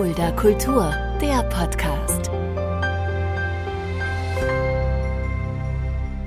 Fulda 0.00 0.30
Kultur, 0.30 0.94
der 1.20 1.42
Podcast. 1.50 2.30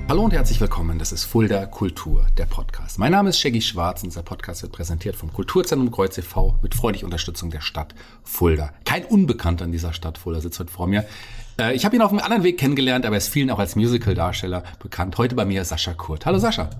Hallo 0.08 0.22
und 0.22 0.32
herzlich 0.32 0.60
willkommen, 0.60 1.00
das 1.00 1.10
ist 1.10 1.24
Fulda 1.24 1.66
Kultur, 1.66 2.24
der 2.38 2.46
Podcast. 2.46 3.00
Mein 3.00 3.10
Name 3.10 3.30
ist 3.30 3.40
Shaggy 3.40 3.60
Schwarz 3.60 4.04
und 4.04 4.10
dieser 4.10 4.22
Podcast 4.22 4.62
wird 4.62 4.70
präsentiert 4.70 5.16
vom 5.16 5.32
Kulturzentrum 5.32 5.90
Kreuz 5.90 6.16
e.V. 6.16 6.56
mit 6.62 6.76
freundlicher 6.76 7.06
Unterstützung 7.06 7.50
der 7.50 7.62
Stadt 7.62 7.96
Fulda. 8.22 8.72
Kein 8.84 9.04
Unbekannter 9.06 9.64
in 9.64 9.72
dieser 9.72 9.92
Stadt 9.92 10.18
Fulda 10.18 10.40
sitzt 10.40 10.60
heute 10.60 10.70
vor 10.70 10.86
mir. 10.86 11.04
Äh, 11.58 11.74
ich 11.74 11.84
habe 11.84 11.96
ihn 11.96 12.02
auf 12.02 12.12
einem 12.12 12.20
anderen 12.20 12.44
Weg 12.44 12.58
kennengelernt, 12.58 13.04
aber 13.04 13.16
er 13.16 13.18
ist 13.18 13.28
vielen 13.28 13.50
auch 13.50 13.58
als 13.58 13.74
Musical-Darsteller 13.74 14.62
bekannt. 14.78 15.18
Heute 15.18 15.34
bei 15.34 15.46
mir 15.46 15.64
Sascha 15.64 15.94
Kurt. 15.94 16.26
Hallo 16.26 16.38
Sascha. 16.38 16.70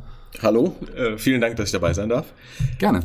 Hallo, 0.43 0.77
äh, 0.97 1.19
vielen 1.19 1.41
Dank, 1.41 1.57
dass 1.57 1.71
ich 1.71 1.73
dabei 1.73 1.93
sein 1.93 2.09
darf. 2.09 2.27
Gerne. 2.79 3.03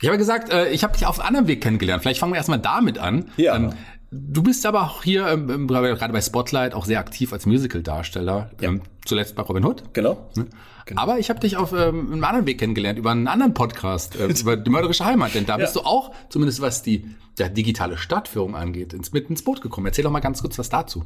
Ich 0.00 0.08
habe 0.08 0.18
gesagt, 0.18 0.52
äh, 0.52 0.68
ich 0.70 0.82
habe 0.82 0.94
dich 0.94 1.06
auf 1.06 1.18
einem 1.18 1.28
anderen 1.28 1.46
Weg 1.48 1.62
kennengelernt. 1.62 2.02
Vielleicht 2.02 2.20
fangen 2.20 2.32
wir 2.32 2.38
erstmal 2.38 2.58
damit 2.58 2.98
an. 2.98 3.26
Ja. 3.36 3.56
Ähm, 3.56 3.72
du 4.10 4.42
bist 4.42 4.64
aber 4.66 4.82
auch 4.82 5.02
hier 5.02 5.28
ähm, 5.28 5.66
gerade 5.66 6.12
bei 6.12 6.20
Spotlight 6.20 6.74
auch 6.74 6.84
sehr 6.84 6.98
aktiv 6.98 7.32
als 7.32 7.46
Musical-Darsteller. 7.46 8.50
Ja. 8.60 8.68
Ähm, 8.68 8.82
zuletzt 9.04 9.34
bei 9.34 9.42
Robin 9.42 9.64
Hood. 9.64 9.94
Genau. 9.94 10.30
Ne? 10.36 10.46
genau. 10.86 11.02
Aber 11.02 11.18
ich 11.18 11.30
habe 11.30 11.40
dich 11.40 11.56
auf 11.56 11.72
ähm, 11.72 12.12
einem 12.12 12.24
anderen 12.24 12.46
Weg 12.46 12.58
kennengelernt, 12.58 12.98
über 12.98 13.10
einen 13.10 13.28
anderen 13.28 13.54
Podcast, 13.54 14.16
äh, 14.16 14.26
über 14.40 14.56
die 14.56 14.70
mörderische 14.70 15.04
Heimat. 15.04 15.34
Denn 15.34 15.46
da 15.46 15.54
ja. 15.54 15.58
bist 15.58 15.76
du 15.76 15.80
auch, 15.80 16.12
zumindest 16.28 16.60
was 16.60 16.82
die 16.82 17.04
ja, 17.38 17.48
digitale 17.48 17.96
Stadtführung 17.96 18.54
angeht, 18.54 18.92
ins, 18.92 19.12
mit 19.12 19.30
ins 19.30 19.42
Boot 19.42 19.62
gekommen. 19.62 19.86
Erzähl 19.86 20.04
doch 20.04 20.10
mal 20.10 20.20
ganz 20.20 20.42
kurz 20.42 20.58
was 20.58 20.68
dazu. 20.68 21.04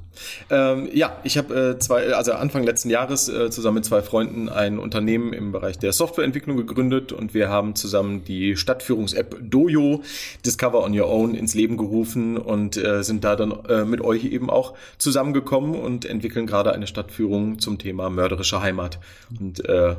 Ähm, 0.51 0.89
ja, 0.93 1.19
ich 1.23 1.39
habe 1.39 1.55
äh, 1.55 1.79
zwei, 1.79 2.13
also 2.13 2.33
Anfang 2.33 2.65
letzten 2.65 2.91
Jahres 2.91 3.29
äh, 3.29 3.51
zusammen 3.51 3.77
mit 3.77 3.85
zwei 3.85 4.03
Freunden 4.03 4.49
ein 4.49 4.81
Unternehmen 4.81 5.33
im 5.33 5.53
Bereich 5.53 5.79
der 5.79 5.93
Softwareentwicklung 5.93 6.57
gegründet 6.57 7.13
und 7.13 7.35
wir 7.35 7.51
haben 7.51 7.77
zusammen 7.77 8.25
die 8.25 8.57
Stadtführungs-App 8.57 9.37
Dojo 9.43 10.03
Discover 10.45 10.83
on 10.83 10.99
Your 10.99 11.09
Own 11.09 11.35
ins 11.35 11.55
Leben 11.55 11.77
gerufen 11.77 12.37
und 12.37 12.77
äh, 12.77 13.05
sind 13.05 13.23
da 13.23 13.37
dann 13.37 13.53
äh, 13.69 13.85
mit 13.85 14.01
euch 14.01 14.25
eben 14.25 14.51
auch 14.51 14.75
zusammengekommen 14.99 15.77
und 15.77 16.05
entwickeln 16.05 16.47
gerade 16.47 16.73
eine 16.73 16.89
Stadtführung 16.89 17.61
zum 17.61 17.79
Thema 17.79 17.84
mörderische 17.93 18.61
Heimat. 18.61 18.99
Und 19.39 19.65
äh, 19.69 19.97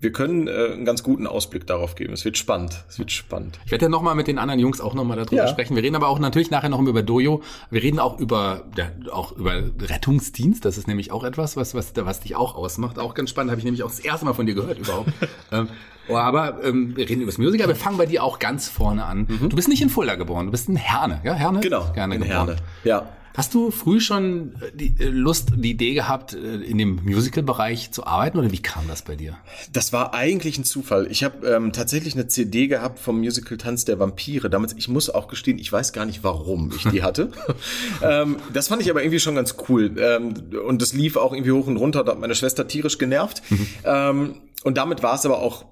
wir 0.00 0.12
können 0.12 0.48
äh, 0.48 0.72
einen 0.72 0.86
ganz 0.86 1.02
guten 1.02 1.26
Ausblick 1.26 1.66
darauf 1.66 1.94
geben. 1.94 2.14
Es 2.14 2.24
wird 2.24 2.38
spannend. 2.38 2.84
Es 2.88 2.98
wird 2.98 3.12
spannend. 3.12 3.60
Ich 3.66 3.70
werde 3.70 3.84
ja 3.84 3.88
nochmal 3.90 4.14
mit 4.14 4.28
den 4.28 4.38
anderen 4.38 4.58
Jungs 4.58 4.80
auch 4.80 4.94
nochmal 4.94 5.18
darüber 5.18 5.42
ja. 5.42 5.48
sprechen. 5.48 5.76
Wir 5.76 5.82
reden 5.82 5.94
aber 5.94 6.08
auch 6.08 6.18
natürlich 6.18 6.50
nachher 6.50 6.70
noch 6.70 6.80
über 6.80 7.02
Dojo. 7.02 7.42
Wir 7.70 7.82
reden 7.82 7.98
auch 7.98 8.18
über 8.18 8.64
ja, 8.78 8.86
auch 9.12 9.32
über 9.32 9.62
Rettungsdienst. 9.78 10.64
Das 10.64 10.78
ist 10.78 10.88
nämlich 10.88 11.12
auch 11.12 11.22
etwas, 11.22 11.56
was 11.56 11.74
was 11.74 11.92
was 11.94 12.20
dich 12.20 12.34
auch 12.34 12.54
ausmacht. 12.54 12.98
Auch 12.98 13.12
ganz 13.12 13.28
spannend. 13.28 13.50
Habe 13.50 13.58
ich 13.58 13.64
nämlich 13.66 13.82
auch 13.82 13.90
das 13.90 14.00
erste 14.00 14.24
Mal 14.24 14.32
von 14.32 14.46
dir 14.46 14.54
gehört 14.54 14.78
überhaupt. 14.78 15.12
ähm, 15.52 15.68
oh, 16.08 16.16
aber 16.16 16.64
ähm, 16.64 16.96
wir 16.96 17.06
reden 17.06 17.20
über 17.20 17.30
das 17.30 17.38
Musical. 17.38 17.68
Wir 17.68 17.76
fangen 17.76 17.98
bei 17.98 18.06
dir 18.06 18.24
auch 18.24 18.38
ganz 18.38 18.70
vorne 18.70 19.04
an. 19.04 19.26
Mhm. 19.28 19.50
Du 19.50 19.56
bist 19.56 19.68
nicht 19.68 19.82
in 19.82 19.90
Fulda 19.90 20.14
geboren. 20.14 20.46
Du 20.46 20.52
bist 20.52 20.70
in 20.70 20.76
Herne. 20.76 21.20
Ja, 21.24 21.34
Herne. 21.34 21.60
Genau. 21.60 21.94
Herne 21.94 22.14
in 22.14 22.22
geboren. 22.22 22.46
Herne. 22.46 22.56
Ja. 22.84 23.06
Hast 23.34 23.54
du 23.54 23.70
früh 23.70 24.00
schon 24.00 24.54
äh, 24.60 24.72
die 24.74 24.94
äh, 24.98 25.08
Lust, 25.08 25.52
die 25.56 25.70
Idee 25.70 25.94
gehabt, 25.94 26.34
äh, 26.34 26.56
in 26.56 26.78
dem 26.78 27.00
Musical-Bereich 27.04 27.92
zu 27.92 28.06
arbeiten 28.06 28.38
oder 28.38 28.50
wie 28.50 28.60
kam 28.60 28.88
das 28.88 29.02
bei 29.02 29.16
dir? 29.16 29.36
Das 29.72 29.92
war 29.92 30.14
eigentlich 30.14 30.58
ein 30.58 30.64
Zufall. 30.64 31.06
Ich 31.10 31.22
habe 31.24 31.46
ähm, 31.46 31.72
tatsächlich 31.72 32.14
eine 32.14 32.26
CD 32.26 32.66
gehabt 32.66 32.98
vom 32.98 33.18
Musical 33.18 33.56
Tanz 33.56 33.84
der 33.84 33.98
Vampire. 33.98 34.50
Damals, 34.50 34.74
ich 34.76 34.88
muss 34.88 35.10
auch 35.10 35.28
gestehen, 35.28 35.58
ich 35.58 35.72
weiß 35.72 35.92
gar 35.92 36.06
nicht, 36.06 36.24
warum 36.24 36.72
ich 36.74 36.84
die 36.90 37.02
hatte. 37.02 37.30
ähm, 38.02 38.36
das 38.52 38.68
fand 38.68 38.82
ich 38.82 38.90
aber 38.90 39.02
irgendwie 39.02 39.20
schon 39.20 39.34
ganz 39.36 39.54
cool. 39.68 39.94
Ähm, 39.98 40.34
und 40.66 40.82
das 40.82 40.92
lief 40.92 41.16
auch 41.16 41.32
irgendwie 41.32 41.52
hoch 41.52 41.66
und 41.66 41.76
runter. 41.76 42.04
Da 42.04 42.12
hat 42.12 42.20
meine 42.20 42.34
Schwester 42.34 42.66
tierisch 42.66 42.98
genervt. 42.98 43.42
Mhm. 43.50 43.66
Ähm, 43.84 44.34
und 44.62 44.76
damit 44.76 45.02
war 45.02 45.14
es 45.14 45.24
aber 45.24 45.38
auch 45.38 45.64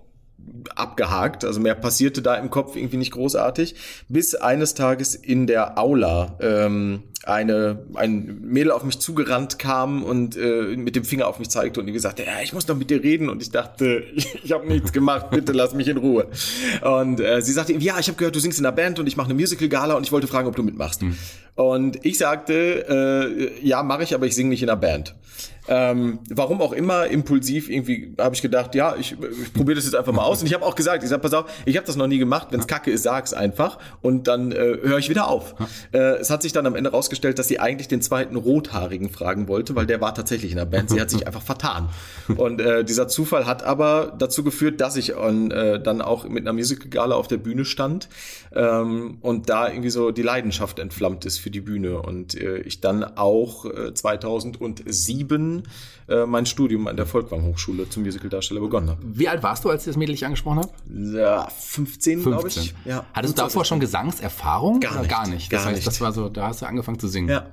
abgehakt. 0.74 1.44
Also 1.44 1.60
mehr 1.60 1.74
passierte 1.74 2.22
da 2.22 2.34
im 2.34 2.50
Kopf 2.50 2.76
irgendwie 2.76 2.96
nicht 2.96 3.12
großartig. 3.12 3.74
Bis 4.08 4.34
eines 4.34 4.74
Tages 4.74 5.14
in 5.14 5.46
der 5.46 5.78
Aula 5.78 6.36
ähm, 6.40 7.02
eine 7.24 7.84
ein 7.94 8.40
Mädel 8.42 8.72
auf 8.72 8.84
mich 8.84 8.98
zugerannt 9.00 9.58
kam 9.58 10.02
und 10.02 10.36
äh, 10.36 10.76
mit 10.76 10.96
dem 10.96 11.04
Finger 11.04 11.26
auf 11.26 11.38
mich 11.38 11.50
zeigte 11.50 11.80
und 11.80 11.86
die 11.86 11.92
gesagt, 11.92 12.20
ja, 12.20 12.40
ich 12.42 12.52
muss 12.52 12.66
doch 12.66 12.76
mit 12.76 12.90
dir 12.90 13.02
reden. 13.02 13.28
Und 13.28 13.42
ich 13.42 13.50
dachte, 13.50 14.04
ich, 14.14 14.44
ich 14.44 14.52
habe 14.52 14.66
nichts 14.66 14.92
gemacht, 14.92 15.30
bitte 15.30 15.52
lass 15.52 15.74
mich 15.74 15.88
in 15.88 15.98
Ruhe. 15.98 16.28
Und 16.82 17.20
äh, 17.20 17.42
sie 17.42 17.52
sagte, 17.52 17.74
ja, 17.74 17.98
ich 17.98 18.08
habe 18.08 18.16
gehört, 18.16 18.34
du 18.34 18.40
singst 18.40 18.58
in 18.58 18.66
einer 18.66 18.74
Band 18.74 18.98
und 18.98 19.06
ich 19.06 19.16
mache 19.16 19.26
eine 19.26 19.34
Musical-Gala 19.34 19.94
und 19.94 20.04
ich 20.04 20.12
wollte 20.12 20.26
fragen, 20.26 20.48
ob 20.48 20.56
du 20.56 20.62
mitmachst. 20.62 21.02
Mhm. 21.02 21.16
Und 21.54 22.04
ich 22.06 22.18
sagte, 22.18 22.86
äh, 22.88 23.66
ja, 23.66 23.82
mache 23.82 24.04
ich, 24.04 24.14
aber 24.14 24.26
ich 24.26 24.34
singe 24.34 24.50
nicht 24.50 24.62
in 24.62 24.70
einer 24.70 24.80
Band. 24.80 25.16
Ähm, 25.68 26.20
warum 26.30 26.62
auch 26.62 26.72
immer, 26.72 27.06
impulsiv 27.06 27.68
irgendwie 27.68 28.14
habe 28.18 28.34
ich 28.34 28.42
gedacht, 28.42 28.74
ja, 28.74 28.96
ich, 28.96 29.12
ich 29.12 29.52
probiere 29.52 29.76
das 29.76 29.84
jetzt 29.84 29.94
einfach 29.94 30.12
mal 30.12 30.24
aus. 30.24 30.40
Und 30.40 30.46
ich 30.46 30.54
habe 30.54 30.64
auch 30.64 30.74
gesagt, 30.74 31.02
ich 31.02 31.10
sag, 31.10 31.20
pass 31.20 31.34
auf, 31.34 31.44
ich 31.66 31.76
habe 31.76 31.86
das 31.86 31.96
noch 31.96 32.06
nie 32.06 32.18
gemacht. 32.18 32.48
Wenn 32.50 32.60
es 32.60 32.66
kacke 32.66 32.90
ist, 32.90 33.02
sag's 33.02 33.34
einfach 33.34 33.78
und 34.00 34.26
dann 34.28 34.52
äh, 34.52 34.56
höre 34.56 34.98
ich 34.98 35.10
wieder 35.10 35.28
auf. 35.28 35.54
Äh, 35.92 35.98
es 36.16 36.30
hat 36.30 36.42
sich 36.42 36.52
dann 36.52 36.66
am 36.66 36.74
Ende 36.74 36.90
rausgestellt, 36.90 37.38
dass 37.38 37.48
sie 37.48 37.60
eigentlich 37.60 37.88
den 37.88 38.00
zweiten 38.00 38.36
Rothaarigen 38.36 39.10
fragen 39.10 39.48
wollte, 39.48 39.76
weil 39.76 39.86
der 39.86 40.00
war 40.00 40.14
tatsächlich 40.14 40.52
in 40.52 40.58
der 40.58 40.64
Band. 40.64 40.90
Sie 40.90 41.00
hat 41.00 41.10
sich 41.10 41.26
einfach 41.26 41.42
vertan. 41.42 41.90
Und 42.36 42.60
äh, 42.60 42.84
dieser 42.84 43.08
Zufall 43.08 43.46
hat 43.46 43.62
aber 43.62 44.14
dazu 44.18 44.42
geführt, 44.42 44.80
dass 44.80 44.96
ich 44.96 45.16
on, 45.16 45.50
äh, 45.50 45.80
dann 45.80 46.00
auch 46.00 46.26
mit 46.28 46.44
einer 46.44 46.52
Musical-Gala 46.52 47.14
auf 47.14 47.28
der 47.28 47.36
Bühne 47.36 47.64
stand 47.64 48.08
ähm, 48.54 49.18
und 49.20 49.50
da 49.50 49.68
irgendwie 49.68 49.90
so 49.90 50.10
die 50.10 50.22
Leidenschaft 50.22 50.78
entflammt 50.78 51.26
ist 51.26 51.38
für 51.38 51.50
die 51.50 51.60
Bühne. 51.60 52.00
Und 52.00 52.34
äh, 52.34 52.58
ich 52.58 52.80
dann 52.80 53.04
auch 53.04 53.66
äh, 53.66 53.92
2007 53.92 55.57
äh, 56.08 56.26
mein 56.26 56.46
Studium 56.46 56.86
an 56.86 56.96
der 56.96 57.06
Volkwang 57.06 57.44
Hochschule 57.44 57.88
zum 57.88 58.02
Musicaldarsteller 58.02 58.60
begonnen 58.60 58.90
habe. 58.90 59.00
Wie 59.04 59.28
alt 59.28 59.42
warst 59.42 59.64
du, 59.64 59.70
als 59.70 59.82
ich 59.82 59.90
das 59.90 59.96
Mädel 59.96 60.14
dich 60.14 60.24
angesprochen 60.24 60.60
habe? 60.60 60.70
Ja, 61.16 61.48
15, 61.48 62.22
15. 62.22 62.22
glaube 62.22 62.48
ich. 62.48 62.74
Ja, 62.84 63.04
Hattest 63.12 63.38
du 63.38 63.42
davor 63.42 63.64
schon 63.64 63.80
Gesangserfahrung? 63.80 64.80
Gar 64.80 65.00
nicht. 65.00 65.10
Gar 65.10 65.28
nicht. 65.28 65.52
Das 65.52 65.62
gar 65.62 65.70
heißt, 65.70 65.76
nicht. 65.76 65.86
das 65.86 66.00
war 66.00 66.12
so, 66.12 66.28
da 66.28 66.48
hast 66.48 66.62
du 66.62 66.66
angefangen 66.66 66.98
zu 66.98 67.08
singen. 67.08 67.28
Ja. 67.28 67.46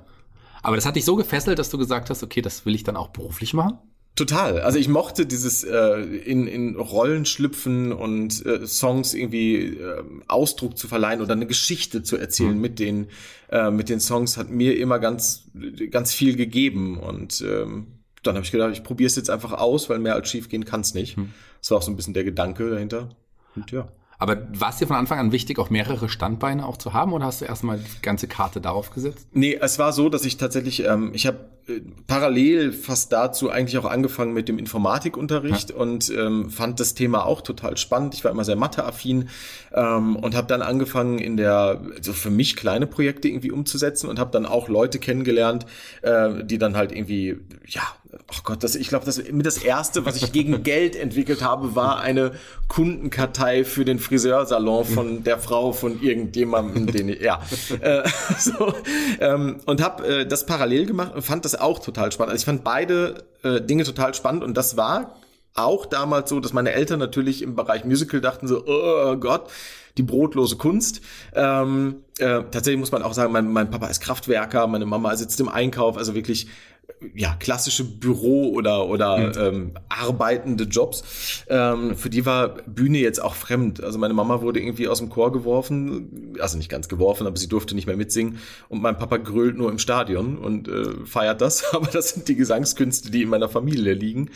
Aber 0.62 0.76
das 0.76 0.86
hat 0.86 0.96
dich 0.96 1.04
so 1.04 1.16
gefesselt, 1.16 1.58
dass 1.58 1.70
du 1.70 1.78
gesagt 1.78 2.10
hast, 2.10 2.22
okay, 2.22 2.42
das 2.42 2.66
will 2.66 2.74
ich 2.74 2.82
dann 2.82 2.96
auch 2.96 3.08
beruflich 3.08 3.54
machen? 3.54 3.78
Total. 4.16 4.60
Also 4.62 4.78
ich 4.78 4.88
mochte 4.88 5.26
dieses 5.26 5.62
äh, 5.62 6.00
in, 6.00 6.46
in 6.46 6.76
Rollen 6.76 7.26
schlüpfen 7.26 7.92
und 7.92 8.44
äh, 8.46 8.66
Songs 8.66 9.12
irgendwie 9.12 9.76
äh, 9.76 10.02
Ausdruck 10.26 10.78
zu 10.78 10.88
verleihen 10.88 11.20
oder 11.20 11.34
eine 11.34 11.46
Geschichte 11.46 12.02
zu 12.02 12.16
erzählen 12.16 12.54
mhm. 12.54 12.60
mit 12.62 12.78
den 12.78 13.08
äh, 13.50 13.70
mit 13.70 13.90
den 13.90 14.00
Songs 14.00 14.38
hat 14.38 14.48
mir 14.48 14.78
immer 14.78 14.98
ganz 14.98 15.44
ganz 15.90 16.14
viel 16.14 16.34
gegeben 16.34 16.98
und 16.98 17.44
ähm, 17.46 17.88
dann 18.26 18.36
habe 18.36 18.44
ich 18.44 18.52
gedacht, 18.52 18.72
ich 18.72 18.82
probiere 18.82 19.06
es 19.06 19.16
jetzt 19.16 19.30
einfach 19.30 19.52
aus, 19.52 19.88
weil 19.88 19.98
mehr 19.98 20.14
als 20.14 20.28
schief 20.28 20.48
gehen 20.48 20.64
kann 20.64 20.80
es 20.80 20.94
nicht. 20.94 21.16
Mhm. 21.16 21.32
Das 21.60 21.70
war 21.70 21.78
auch 21.78 21.82
so 21.82 21.90
ein 21.90 21.96
bisschen 21.96 22.14
der 22.14 22.24
Gedanke 22.24 22.70
dahinter. 22.70 23.08
Und 23.54 23.70
ja. 23.70 23.88
Aber 24.18 24.38
war 24.58 24.70
es 24.70 24.76
dir 24.76 24.86
von 24.86 24.96
Anfang 24.96 25.18
an 25.18 25.32
wichtig, 25.32 25.58
auch 25.58 25.70
mehrere 25.70 26.08
Standbeine 26.08 26.66
auch 26.66 26.76
zu 26.76 26.92
haben 26.92 27.12
oder 27.12 27.26
hast 27.26 27.40
du 27.40 27.44
erstmal 27.44 27.78
die 27.78 28.02
ganze 28.02 28.28
Karte 28.28 28.60
darauf 28.60 28.90
gesetzt? 28.90 29.28
Nee, 29.32 29.58
es 29.60 29.78
war 29.78 29.92
so, 29.92 30.08
dass 30.08 30.24
ich 30.24 30.38
tatsächlich, 30.38 30.84
ähm, 30.84 31.10
ich 31.12 31.26
habe 31.26 31.38
parallel 32.06 32.72
fast 32.72 33.12
dazu 33.12 33.50
eigentlich 33.50 33.76
auch 33.78 33.84
angefangen 33.84 34.32
mit 34.32 34.48
dem 34.48 34.58
Informatikunterricht 34.58 35.70
ja. 35.70 35.76
und 35.76 36.10
ähm, 36.10 36.48
fand 36.48 36.78
das 36.78 36.94
Thema 36.94 37.26
auch 37.26 37.40
total 37.40 37.76
spannend. 37.76 38.14
Ich 38.14 38.22
war 38.22 38.30
immer 38.30 38.44
sehr 38.44 38.56
matheaffin 38.56 39.28
ähm, 39.74 40.14
und 40.14 40.36
habe 40.36 40.46
dann 40.46 40.62
angefangen 40.62 41.18
in 41.18 41.36
der, 41.36 41.80
also 41.96 42.12
für 42.12 42.30
mich 42.30 42.54
kleine 42.54 42.86
Projekte 42.86 43.28
irgendwie 43.28 43.50
umzusetzen 43.50 44.08
und 44.08 44.20
habe 44.20 44.30
dann 44.30 44.46
auch 44.46 44.68
Leute 44.68 45.00
kennengelernt, 45.00 45.66
äh, 46.02 46.44
die 46.44 46.58
dann 46.58 46.76
halt 46.76 46.92
irgendwie, 46.92 47.36
ja, 47.66 47.82
ach 48.32 48.44
Gott, 48.44 48.62
das, 48.62 48.74
ich 48.76 48.88
glaube, 48.88 49.04
das 49.04 49.22
mit 49.30 49.46
das 49.46 49.58
erste, 49.58 50.06
was 50.06 50.16
ich 50.16 50.32
gegen 50.32 50.62
Geld 50.62 50.96
entwickelt 50.96 51.42
habe, 51.42 51.74
war 51.74 52.00
eine 52.00 52.32
Kundenkartei 52.68 53.64
für 53.64 53.84
den 53.84 53.98
Friseursalon 53.98 54.84
von 54.84 55.24
der 55.24 55.38
Frau 55.38 55.72
von 55.72 56.00
irgendjemandem, 56.00 56.86
den 56.86 57.08
ich, 57.08 57.20
ja, 57.20 57.40
äh, 57.80 58.02
so, 58.38 58.74
ähm, 59.20 59.58
und 59.66 59.82
habe 59.82 60.06
äh, 60.06 60.26
das 60.26 60.46
parallel 60.46 60.86
gemacht 60.86 61.14
und 61.14 61.22
fand 61.22 61.44
das 61.44 61.54
auch 61.60 61.78
total 61.78 62.12
spannend. 62.12 62.32
Also 62.32 62.42
ich 62.42 62.46
fand 62.46 62.64
beide 62.64 63.24
äh, 63.42 63.60
Dinge 63.60 63.84
total 63.84 64.14
spannend 64.14 64.44
und 64.44 64.56
das 64.56 64.76
war 64.76 65.16
auch 65.54 65.86
damals 65.86 66.30
so, 66.30 66.40
dass 66.40 66.52
meine 66.52 66.72
Eltern 66.72 66.98
natürlich 66.98 67.42
im 67.42 67.56
Bereich 67.56 67.84
Musical 67.84 68.20
dachten 68.20 68.46
so, 68.46 68.64
oh 68.66 69.16
Gott, 69.16 69.50
die 69.96 70.02
brotlose 70.02 70.56
Kunst. 70.56 71.00
Ähm, 71.34 72.04
äh, 72.18 72.42
tatsächlich 72.50 72.78
muss 72.78 72.92
man 72.92 73.02
auch 73.02 73.14
sagen, 73.14 73.32
mein, 73.32 73.50
mein 73.50 73.70
Papa 73.70 73.86
ist 73.86 74.00
Kraftwerker, 74.00 74.66
meine 74.66 74.86
Mama 74.86 75.16
sitzt 75.16 75.40
im 75.40 75.48
Einkauf, 75.48 75.96
also 75.96 76.14
wirklich 76.14 76.48
ja, 77.14 77.34
klassische 77.38 77.84
Büro- 77.84 78.50
oder, 78.50 78.86
oder 78.86 79.18
mhm. 79.18 79.32
ähm, 79.38 79.70
arbeitende 79.88 80.64
Jobs. 80.64 81.44
Ähm, 81.48 81.96
für 81.96 82.10
die 82.10 82.24
war 82.26 82.56
Bühne 82.66 82.98
jetzt 82.98 83.22
auch 83.22 83.34
fremd. 83.34 83.82
Also 83.82 83.98
meine 83.98 84.14
Mama 84.14 84.40
wurde 84.40 84.60
irgendwie 84.60 84.88
aus 84.88 84.98
dem 84.98 85.10
Chor 85.10 85.32
geworfen, 85.32 86.36
also 86.40 86.56
nicht 86.56 86.70
ganz 86.70 86.88
geworfen, 86.88 87.26
aber 87.26 87.36
sie 87.36 87.48
durfte 87.48 87.74
nicht 87.74 87.86
mehr 87.86 87.96
mitsingen. 87.96 88.38
Und 88.68 88.82
mein 88.82 88.98
Papa 88.98 89.18
grölt 89.18 89.56
nur 89.56 89.70
im 89.70 89.78
Stadion 89.78 90.38
und 90.38 90.68
äh, 90.68 91.04
feiert 91.04 91.40
das. 91.40 91.64
Aber 91.76 91.86
das 91.86 92.10
sind 92.10 92.28
die 92.28 92.36
Gesangskünste, 92.36 93.10
die 93.10 93.22
in 93.22 93.28
meiner 93.28 93.48
Familie 93.48 93.92
liegen. 93.92 94.30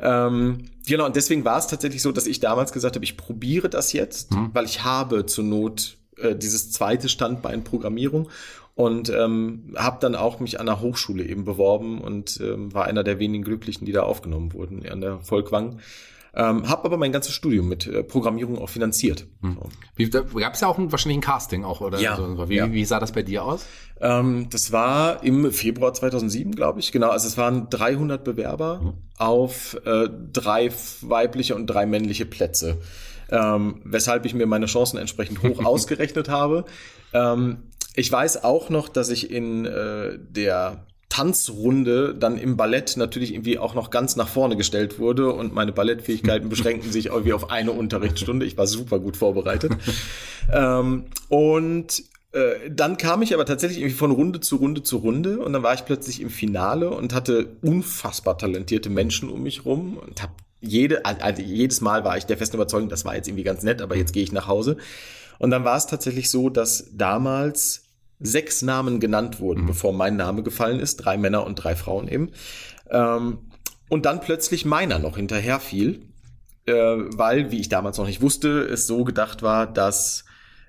Ähm, 0.00 0.64
genau, 0.86 1.06
und 1.06 1.14
deswegen 1.14 1.44
war 1.44 1.58
es 1.58 1.66
tatsächlich 1.66 2.02
so, 2.02 2.10
dass 2.10 2.26
ich 2.26 2.40
damals 2.40 2.72
gesagt 2.72 2.96
habe, 2.96 3.04
ich 3.04 3.16
probiere 3.16 3.68
das 3.68 3.92
jetzt, 3.92 4.32
mhm. 4.32 4.50
weil 4.52 4.64
ich 4.64 4.82
habe 4.82 5.26
zur 5.26 5.44
Not 5.44 5.98
äh, 6.22 6.36
dieses 6.36 6.72
zweite 6.72 7.08
Standbein 7.08 7.64
Programmierung 7.64 8.28
und 8.74 9.10
ähm, 9.10 9.74
habe 9.76 9.98
dann 10.00 10.14
auch 10.14 10.40
mich 10.40 10.60
an 10.60 10.66
der 10.66 10.80
Hochschule 10.80 11.24
eben 11.24 11.44
beworben 11.44 12.00
und 12.00 12.40
ähm, 12.42 12.72
war 12.72 12.84
einer 12.84 13.04
der 13.04 13.18
wenigen 13.18 13.44
Glücklichen, 13.44 13.84
die 13.84 13.92
da 13.92 14.02
aufgenommen 14.02 14.52
wurden 14.52 14.86
an 14.88 15.00
der 15.00 15.20
Volkwang. 15.20 15.80
Ähm, 16.32 16.68
habe 16.68 16.84
aber 16.84 16.96
mein 16.96 17.10
ganzes 17.10 17.34
Studium 17.34 17.68
mit 17.68 17.86
äh, 17.86 18.04
Programmierung 18.04 18.58
auch 18.58 18.68
finanziert. 18.68 19.26
Hm. 19.42 19.58
So. 19.98 20.38
Gab 20.38 20.54
es 20.54 20.60
ja 20.60 20.68
auch 20.68 20.78
ein, 20.78 20.92
wahrscheinlich 20.92 21.18
ein 21.18 21.22
Casting 21.22 21.64
auch, 21.64 21.80
oder? 21.80 21.98
Ja. 22.00 22.16
So, 22.16 22.48
wie, 22.48 22.56
ja. 22.56 22.72
wie 22.72 22.84
sah 22.84 23.00
das 23.00 23.10
bei 23.12 23.22
dir 23.22 23.44
aus? 23.44 23.66
Ähm, 24.00 24.46
das 24.48 24.70
war 24.70 25.24
im 25.24 25.50
Februar 25.50 25.92
2007, 25.92 26.54
glaube 26.54 26.78
ich. 26.78 26.92
Genau, 26.92 27.10
also 27.10 27.26
es 27.26 27.36
waren 27.36 27.68
300 27.68 28.22
Bewerber 28.22 28.80
mhm. 28.80 28.92
auf 29.18 29.76
äh, 29.84 30.08
drei 30.32 30.70
weibliche 31.02 31.56
und 31.56 31.66
drei 31.66 31.84
männliche 31.84 32.26
Plätze. 32.26 32.78
Ähm, 33.30 33.80
weshalb 33.84 34.26
ich 34.26 34.34
mir 34.34 34.46
meine 34.46 34.66
Chancen 34.66 34.98
entsprechend 34.98 35.42
hoch 35.42 35.64
ausgerechnet 35.64 36.28
habe. 36.28 36.64
Ähm, 37.12 37.58
ich 37.94 38.10
weiß 38.10 38.44
auch 38.44 38.70
noch, 38.70 38.88
dass 38.88 39.08
ich 39.10 39.30
in 39.30 39.64
äh, 39.66 40.18
der 40.18 40.86
Tanzrunde 41.10 42.14
dann 42.14 42.38
im 42.38 42.56
Ballett 42.56 42.96
natürlich 42.96 43.34
irgendwie 43.34 43.58
auch 43.58 43.74
noch 43.74 43.90
ganz 43.90 44.14
nach 44.16 44.28
vorne 44.28 44.56
gestellt 44.56 44.98
wurde 44.98 45.32
und 45.32 45.52
meine 45.52 45.72
Ballettfähigkeiten 45.72 46.48
beschränken 46.48 46.90
sich 46.90 47.06
irgendwie 47.06 47.32
auf 47.32 47.50
eine 47.50 47.72
Unterrichtsstunde. 47.72 48.46
Ich 48.46 48.56
war 48.56 48.66
super 48.66 49.00
gut 49.00 49.16
vorbereitet. 49.16 49.72
ähm, 50.52 51.06
und 51.28 52.04
äh, 52.32 52.70
dann 52.70 52.96
kam 52.96 53.22
ich 53.22 53.34
aber 53.34 53.44
tatsächlich 53.44 53.80
irgendwie 53.80 53.96
von 53.96 54.12
Runde 54.12 54.38
zu 54.38 54.56
Runde 54.56 54.84
zu 54.84 54.98
Runde 54.98 55.40
und 55.40 55.52
dann 55.52 55.64
war 55.64 55.74
ich 55.74 55.84
plötzlich 55.84 56.20
im 56.20 56.30
Finale 56.30 56.90
und 56.90 57.12
hatte 57.12 57.56
unfassbar 57.60 58.38
talentierte 58.38 58.88
Menschen 58.88 59.28
um 59.28 59.42
mich 59.42 59.64
rum 59.64 59.98
und 59.98 60.22
habe 60.22 60.32
jede, 60.60 61.04
also 61.04 61.42
jedes 61.42 61.80
Mal 61.80 62.04
war 62.04 62.16
ich 62.16 62.26
der 62.26 62.36
festen 62.36 62.56
Überzeugung, 62.56 62.88
das 62.88 63.04
war 63.04 63.14
jetzt 63.16 63.28
irgendwie 63.28 63.44
ganz 63.44 63.62
nett, 63.62 63.82
aber 63.82 63.96
jetzt 63.96 64.12
gehe 64.12 64.22
ich 64.22 64.32
nach 64.32 64.46
Hause. 64.46 64.76
Und 65.38 65.50
dann 65.50 65.64
war 65.64 65.76
es 65.76 65.86
tatsächlich 65.86 66.30
so, 66.30 66.50
dass 66.50 66.90
damals 66.92 67.84
sechs 68.18 68.60
Namen 68.62 69.00
genannt 69.00 69.40
wurden, 69.40 69.62
mhm. 69.62 69.66
bevor 69.68 69.92
mein 69.92 70.16
Name 70.16 70.42
gefallen 70.42 70.80
ist, 70.80 70.96
drei 70.96 71.16
Männer 71.16 71.46
und 71.46 71.56
drei 71.56 71.74
Frauen 71.74 72.08
eben. 72.08 72.30
Ähm, 72.90 73.38
und 73.88 74.06
dann 74.06 74.20
plötzlich 74.20 74.64
meiner 74.64 74.98
noch 74.98 75.16
hinterher 75.16 75.58
fiel, 75.58 76.02
äh, 76.66 76.72
weil, 76.72 77.50
wie 77.50 77.60
ich 77.60 77.70
damals 77.70 77.96
noch 77.96 78.06
nicht 78.06 78.20
wusste, 78.20 78.60
es 78.60 78.86
so 78.86 79.04
gedacht 79.04 79.42
war, 79.42 79.66
dass 79.66 80.24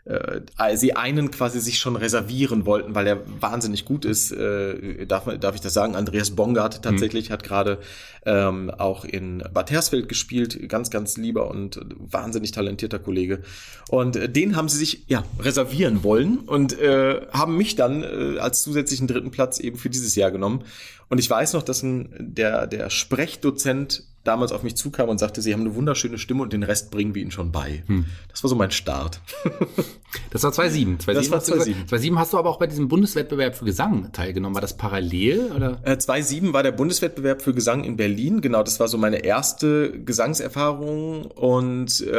äh, 0.06 0.78
sie 0.78 0.96
einen 0.96 1.30
quasi 1.30 1.60
sich 1.60 1.78
schon 1.78 1.96
reservieren 1.96 2.66
wollten, 2.66 2.96
weil 2.96 3.06
er 3.08 3.22
wahnsinnig 3.40 3.86
gut 3.86 4.06
ist. 4.06 4.32
Äh, 4.32 5.06
darf, 5.06 5.28
darf 5.40 5.56
ich 5.56 5.62
das 5.62 5.74
sagen? 5.74 5.96
Andreas 5.96 6.32
Bongard 6.32 6.82
tatsächlich 6.82 7.30
mhm. 7.30 7.34
hat 7.34 7.44
gerade 7.44 7.78
ähm, 8.26 8.72
auch 8.72 9.06
in 9.06 9.44
Bad 9.54 9.70
Hersfeld 9.72 10.10
gespielt. 10.10 10.68
Ganz, 10.70 10.90
ganz 10.90 11.18
lieber 11.18 11.52
und 11.52 11.80
wahnsinnig 11.98 12.52
talentierter 12.52 13.00
Kollege. 13.00 13.42
Und 13.90 14.16
äh, 14.16 14.28
den 14.28 14.56
haben 14.56 14.70
sie 14.70 14.78
sich 14.78 15.06
ja 15.08 15.24
reservieren 15.40 16.04
wollen 16.04 16.40
und 16.40 16.80
äh, 16.80 17.22
haben 17.32 17.58
mich 17.58 17.76
dann 17.76 18.04
äh, 18.04 18.40
als 18.40 18.64
zusätzlichen 18.64 19.08
dritten 19.08 19.32
Platz 19.32 19.60
eben 19.60 19.78
für 19.78 19.90
dieses 19.90 20.16
Jahr 20.16 20.32
genommen. 20.32 20.64
Und 21.10 21.20
ich 21.20 21.30
weiß 21.30 21.54
noch, 21.54 21.64
dass 21.64 21.84
ein, 21.84 22.10
der, 22.18 22.68
der 22.68 22.90
Sprechdozent 22.90 24.11
damals 24.24 24.52
auf 24.52 24.64
mich 24.64 24.76
zukam 24.76 25.10
und 25.10 25.18
sagte, 25.18 25.42
sie 25.42 25.54
haben 25.54 25.62
eine 25.62 25.76
wunderschöne 25.76 26.18
Stimme 26.18 26.44
und 26.44 26.54
den 26.54 26.64
Rest 26.64 26.92
bringen 26.92 27.16
wir 27.16 27.22
ihnen 27.22 27.32
schon 27.32 27.52
bei. 27.52 27.84
Hm. 27.88 28.06
Das 28.30 28.44
war 28.44 28.50
so 28.50 28.56
mein 28.56 28.72
Start. 28.72 29.20
das 30.32 30.44
war 30.44 30.52
2007. 30.52 31.00
2007 31.00 31.16
das 31.16 31.32
war 31.32 31.40
2007. 31.40 31.88
2007 31.88 32.20
hast 32.20 32.34
du 32.34 32.38
aber 32.38 32.50
auch 32.50 32.60
bei 32.60 32.68
diesem 32.68 32.88
Bundeswettbewerb 32.88 33.56
für 33.56 33.66
Gesang 33.66 34.12
teilgenommen. 34.12 34.54
War 34.54 34.62
das 34.62 34.78
parallel? 34.78 35.52
Oder? 35.56 35.80
Äh, 35.84 35.98
2007 35.98 36.54
war 36.54 36.62
der 36.62 36.72
Bundeswettbewerb 36.72 37.42
für 37.42 37.54
Gesang 37.54 37.84
in 37.84 37.98
Berlin. 37.98 38.42
Genau, 38.42 38.62
das 38.62 38.80
war 38.80 38.88
so 38.88 38.98
meine 38.98 39.24
erste 39.24 40.00
Gesangserfahrung 40.04 41.26
und 41.26 42.02
äh, 42.02 42.14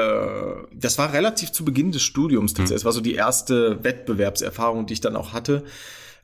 das 0.75 0.99
war 0.99 1.13
relativ 1.13 1.53
zu 1.53 1.65
Beginn 1.65 1.93
des 1.93 2.03
Studiums. 2.03 2.55
Hm. 2.57 2.69
Das 2.69 2.85
war 2.85 2.93
so 2.93 3.01
die 3.01 3.15
erste 3.15 3.83
Wettbewerbserfahrung, 3.85 4.87
die 4.87 4.95
ich 4.95 5.01
dann 5.01 5.15
auch 5.15 5.33
hatte. 5.33 5.65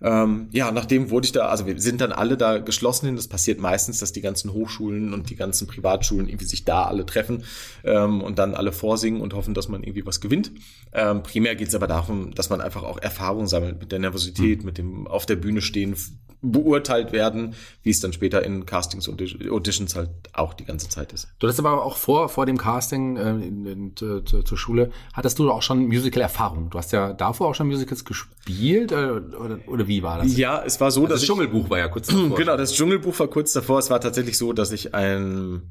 Ähm, 0.01 0.49
ja, 0.53 0.71
nachdem 0.71 1.11
wurde 1.11 1.27
ich 1.27 1.33
da, 1.33 1.47
also 1.49 1.67
wir 1.67 1.81
sind 1.81 2.01
dann 2.01 2.13
alle 2.13 2.37
da 2.37 2.59
geschlossen 2.59 3.07
hin. 3.07 3.17
Das 3.17 3.29
passiert 3.29 3.61
meistens, 3.61 3.99
dass 3.99 4.13
die 4.13 4.21
ganzen 4.21 4.53
Hochschulen 4.53 5.13
und 5.13 5.31
die 5.31 5.37
ganzen 5.37 5.67
Privatschulen 5.67 6.29
irgendwie 6.29 6.45
sich 6.47 6.65
da 6.65 6.85
alle 6.85 7.05
treffen 7.05 7.45
ähm, 7.85 8.23
und 8.23 8.39
dann 8.39 8.55
alle 8.55 8.73
vorsingen 8.73 9.21
und 9.21 9.35
hoffen, 9.35 9.55
dass 9.55 9.69
man 9.69 9.83
irgendwie 9.83 10.07
was 10.07 10.21
gewinnt. 10.21 10.53
Ähm, 10.93 11.23
primär 11.23 11.57
geht 11.57 11.69
es 11.69 11.75
aber 11.75 11.87
darum, 11.87 12.35
dass 12.35 12.51
man 12.51 12.61
einfach 12.61 12.85
auch 12.85 12.99
Erfahrung 12.99 13.47
sammelt 13.47 13.81
mit 13.81 13.91
der 13.91 13.99
Nervosität, 13.99 14.61
mhm. 14.61 14.67
mit 14.67 14.79
dem 14.79 15.07
auf 15.07 15.27
der 15.27 15.37
Bühne 15.37 15.61
stehen, 15.61 15.97
beurteilt 16.41 17.13
werden, 17.13 17.55
wie 17.83 17.91
es 17.91 18.01
dann 18.01 18.13
später 18.13 18.45
in 18.45 18.65
Castings 18.65 19.09
und 19.09 19.21
Auditions 19.51 19.97
halt 19.97 20.11
auch 20.33 20.55
die 20.55 20.65
ganze 20.65 20.89
Zeit 20.89 21.13
ist. 21.13 21.29
Du 21.39 21.49
hast 21.49 21.59
aber 21.59 21.85
auch 21.85 21.97
vor, 21.97 22.29
vor 22.29 22.47
dem 22.47 22.59
Casting 22.59 23.17
äh, 23.17 23.31
in, 23.31 23.67
in, 23.67 23.67
in, 23.67 23.97
zur 23.97 24.59
Schule, 24.59 24.91
hattest 25.13 25.39
du 25.39 25.51
auch 25.51 25.63
schon 25.63 25.87
Musical-Erfahrung. 25.87 26.71
Du 26.71 26.79
hast 26.79 26.93
ja 26.93 27.13
davor 27.13 27.49
auch 27.49 27.55
schon 27.55 27.67
Musicals 27.67 28.05
gespielt 28.05 28.93
äh, 28.93 28.95
oder, 28.95 29.59
oder 29.67 29.89
wie 29.89 30.03
war 30.03 30.19
das? 30.19 30.37
Ja, 30.37 30.63
es 30.65 30.81
war 30.81 30.91
so, 30.91 31.01
also 31.01 31.13
dass 31.13 31.21
das 31.21 31.27
Dschungelbuch 31.27 31.71
war 31.71 31.79
ja 31.79 31.89
kurz 31.89 32.07
davor. 32.09 32.37
Genau, 32.37 32.57
das 32.57 32.73
Dschungelbuch 32.75 33.19
war 33.19 33.29
kurz 33.29 33.53
davor. 33.53 33.79
Es 33.81 33.91
war 33.91 34.01
tatsächlich 34.01 34.39
so, 34.39 34.53
dass 34.53 34.71
ich 34.71 34.95
ein 34.95 35.63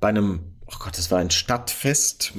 bei 0.00 0.08
einem 0.08 0.40
oh 0.74 0.84
Gott, 0.84 0.98
das 0.98 1.10
war 1.10 1.18
ein 1.18 1.30
Stadtfest, 1.30 2.32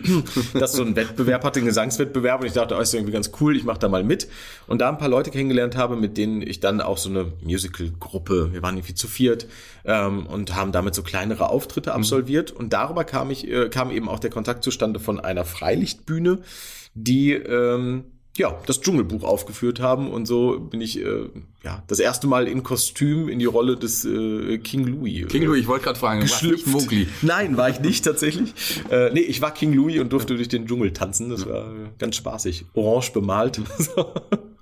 das 0.54 0.72
so 0.72 0.82
einen 0.82 0.96
Wettbewerb 0.96 1.44
hatte, 1.44 1.58
einen 1.60 1.66
Gesangswettbewerb. 1.66 2.40
Und 2.40 2.46
ich 2.46 2.52
dachte, 2.52 2.76
oh, 2.76 2.80
ist 2.80 2.94
irgendwie 2.94 3.12
ganz 3.12 3.30
cool, 3.40 3.56
ich 3.56 3.64
mache 3.64 3.78
da 3.78 3.88
mal 3.88 4.04
mit. 4.04 4.28
Und 4.66 4.80
da 4.80 4.88
ein 4.88 4.98
paar 4.98 5.08
Leute 5.08 5.30
kennengelernt 5.30 5.76
habe, 5.76 5.96
mit 5.96 6.16
denen 6.16 6.42
ich 6.42 6.60
dann 6.60 6.80
auch 6.80 6.98
so 6.98 7.08
eine 7.08 7.32
Musical-Gruppe, 7.42 8.52
wir 8.52 8.62
waren 8.62 8.76
irgendwie 8.76 8.94
zu 8.94 9.08
viert 9.08 9.46
ähm, 9.84 10.26
und 10.26 10.54
haben 10.54 10.72
damit 10.72 10.94
so 10.94 11.02
kleinere 11.02 11.48
Auftritte 11.48 11.90
mhm. 11.90 11.96
absolviert. 11.96 12.50
Und 12.50 12.72
darüber 12.72 13.04
kam 13.04 13.30
ich, 13.30 13.48
äh, 13.48 13.68
kam 13.68 13.90
eben 13.90 14.08
auch 14.08 14.18
der 14.18 14.30
Kontakt 14.30 14.64
zustande 14.64 15.00
von 15.00 15.20
einer 15.20 15.44
Freilichtbühne, 15.44 16.38
die 16.94 17.32
ähm, 17.32 18.04
ja, 18.36 18.58
das 18.66 18.80
Dschungelbuch 18.80 19.24
aufgeführt 19.24 19.80
haben 19.80 20.10
und 20.10 20.26
so 20.26 20.58
bin 20.58 20.80
ich 20.80 21.00
äh, 21.00 21.28
ja 21.64 21.82
das 21.86 21.98
erste 21.98 22.26
Mal 22.26 22.48
in 22.48 22.62
Kostüm 22.62 23.28
in 23.28 23.38
die 23.38 23.44
Rolle 23.44 23.76
des 23.76 24.04
äh, 24.04 24.58
King 24.58 24.86
Louis. 24.86 25.22
Äh, 25.22 25.26
King 25.26 25.44
Louis, 25.44 25.60
ich 25.60 25.68
wollte 25.68 25.84
gerade 25.84 25.98
fragen, 25.98 26.20
geschlüpft. 26.20 26.66
Mowgli? 26.66 27.08
Nein, 27.22 27.56
war 27.56 27.70
ich 27.70 27.80
nicht 27.80 28.04
tatsächlich. 28.04 28.52
äh, 28.90 29.10
nee, 29.12 29.20
ich 29.20 29.40
war 29.40 29.52
King 29.52 29.72
Louis 29.72 30.00
und 30.00 30.12
durfte 30.12 30.36
durch 30.36 30.48
den 30.48 30.66
Dschungel 30.66 30.92
tanzen. 30.92 31.30
Das 31.30 31.48
war 31.48 31.72
ganz 31.98 32.16
spaßig. 32.16 32.66
Orange 32.74 33.12
bemalt. 33.12 33.60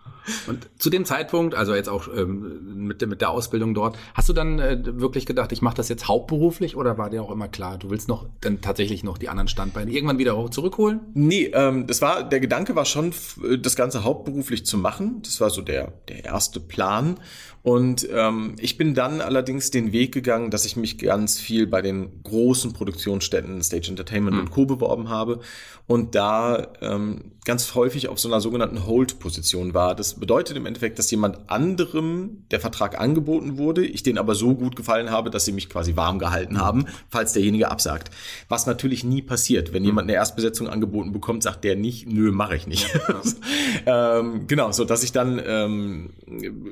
Und 0.47 0.69
zu 0.79 0.91
dem 0.91 1.05
Zeitpunkt, 1.05 1.55
also 1.55 1.75
jetzt 1.75 1.89
auch 1.89 2.09
ähm, 2.15 2.87
mit, 2.87 3.01
der, 3.01 3.09
mit 3.09 3.21
der 3.21 3.31
Ausbildung 3.31 3.75
dort, 3.75 3.97
hast 4.15 4.29
du 4.29 4.33
dann 4.33 4.59
äh, 4.59 4.79
wirklich 4.85 5.27
gedacht, 5.27 5.53
ich 5.53 5.63
mache 5.63 5.77
das 5.77 5.89
jetzt 5.89 6.09
hauptberuflich 6.09 6.77
oder 6.77 6.99
war 6.99 7.11
dir 7.11 7.23
auch 7.23 7.31
immer 7.31 7.49
klar, 7.49 7.79
du 7.79 7.91
willst 7.91 8.09
noch 8.09 8.27
dann 8.41 8.61
tatsächlich 8.61 9.05
noch 9.05 9.19
die 9.19 9.29
anderen 9.29 9.49
Standbeine 9.49 9.91
irgendwann 9.91 10.19
wieder 10.19 10.51
zurückholen? 10.51 11.01
Nee, 11.15 11.51
ähm, 11.55 11.87
das 11.87 12.03
war, 12.03 12.29
der 12.29 12.41
Gedanke 12.41 12.77
war 12.77 12.85
schon, 12.85 13.13
das 13.61 13.77
Ganze 13.77 14.05
hauptberuflich 14.05 14.65
zu 14.67 14.79
machen. 14.79 15.21
Das 15.23 15.41
war 15.41 15.51
so 15.51 15.63
der, 15.63 15.93
der 16.09 16.25
erste 16.25 16.61
Plan. 16.61 17.19
Und 17.63 18.07
ähm, 18.13 18.57
ich 18.59 18.77
bin 18.77 18.95
dann 18.95 19.23
allerdings 19.23 19.71
den 19.71 19.93
Weg 19.93 20.13
gegangen, 20.13 20.51
dass 20.51 20.67
ich 20.67 20.77
mich 20.77 20.99
ganz 20.99 21.41
viel 21.41 21.67
bei 21.67 21.81
den 21.81 22.23
großen 22.23 22.75
Produktionsstätten 22.75 23.63
Stage 23.63 23.89
Entertainment 23.89 24.37
mhm. 24.37 24.43
und 24.43 24.51
Co. 24.51 24.67
beworben 24.67 25.09
habe 25.09 25.41
und 25.87 26.15
da 26.15 26.69
ähm, 26.83 27.33
ganz 27.45 27.75
häufig 27.75 28.09
auf 28.09 28.19
so 28.19 28.29
einer 28.29 28.41
sogenannten 28.41 28.87
Hold-Position 28.87 29.75
war. 29.75 29.95
Das 29.95 30.15
bedeutet 30.15 30.57
im 30.57 30.65
Endeffekt, 30.65 30.99
dass 30.99 31.11
jemand 31.11 31.51
anderem 31.51 32.45
der 32.51 32.59
Vertrag 32.59 32.99
angeboten 32.99 33.59
wurde, 33.59 33.85
ich 33.85 34.03
den 34.03 34.17
aber 34.17 34.35
so 34.35 34.55
gut 34.55 34.77
gefallen 34.77 35.11
habe, 35.11 35.31
dass 35.31 35.45
sie 35.45 35.53
mich 35.53 35.69
quasi 35.69 35.95
warm 35.95 36.19
gehalten 36.19 36.59
haben, 36.59 36.87
falls 37.11 37.35
derjenige 37.35 37.71
absagt. 37.71 38.11
Was 38.49 38.67
natürlich 38.67 39.05
nie 39.05 39.21
passiert. 39.21 39.75
Wenn 39.75 39.85
jemand 39.85 40.09
eine 40.09 40.15
Erstbesetzung 40.15 40.69
angeboten 40.69 41.13
bekommt, 41.13 41.43
sagt 41.43 41.65
der 41.65 41.77
nicht, 41.77 42.09
nö, 42.09 42.33
mache 42.33 42.57
ich 42.57 42.67
nicht. 42.67 42.91
Ähm, 43.87 44.47
genau, 44.47 44.73
so 44.73 44.85
dass 44.85 45.03
ich 45.03 45.13
dann 45.13 45.41
ähm, 45.45 46.11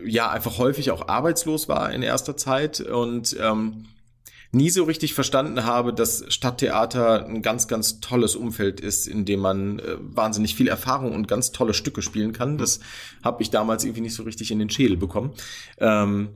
ja 0.06 0.30
einfach 0.30 0.58
häufig 0.58 0.90
auch 0.90 1.08
arbeitslos 1.08 1.68
war 1.68 1.92
in 1.92 2.02
erster 2.02 2.36
Zeit 2.36 2.80
und 2.80 3.36
ähm, 3.40 3.84
nie 4.52 4.68
so 4.68 4.84
richtig 4.84 5.14
verstanden 5.14 5.64
habe, 5.64 5.94
dass 5.94 6.24
Stadttheater 6.28 7.26
ein 7.26 7.40
ganz, 7.40 7.68
ganz 7.68 8.00
tolles 8.00 8.36
Umfeld 8.36 8.80
ist, 8.80 9.08
in 9.08 9.24
dem 9.24 9.40
man 9.40 9.78
äh, 9.78 9.96
wahnsinnig 9.98 10.54
viel 10.54 10.68
Erfahrung 10.68 11.14
und 11.14 11.26
ganz 11.26 11.52
tolle 11.52 11.74
Stücke 11.74 12.02
spielen 12.02 12.32
kann. 12.32 12.58
Das 12.58 12.80
habe 13.24 13.42
ich 13.42 13.50
damals 13.50 13.84
irgendwie 13.84 14.02
nicht 14.02 14.14
so 14.14 14.22
richtig 14.22 14.50
in 14.50 14.58
den 14.58 14.70
Schädel 14.70 14.98
bekommen. 14.98 15.32
Ähm, 15.78 16.28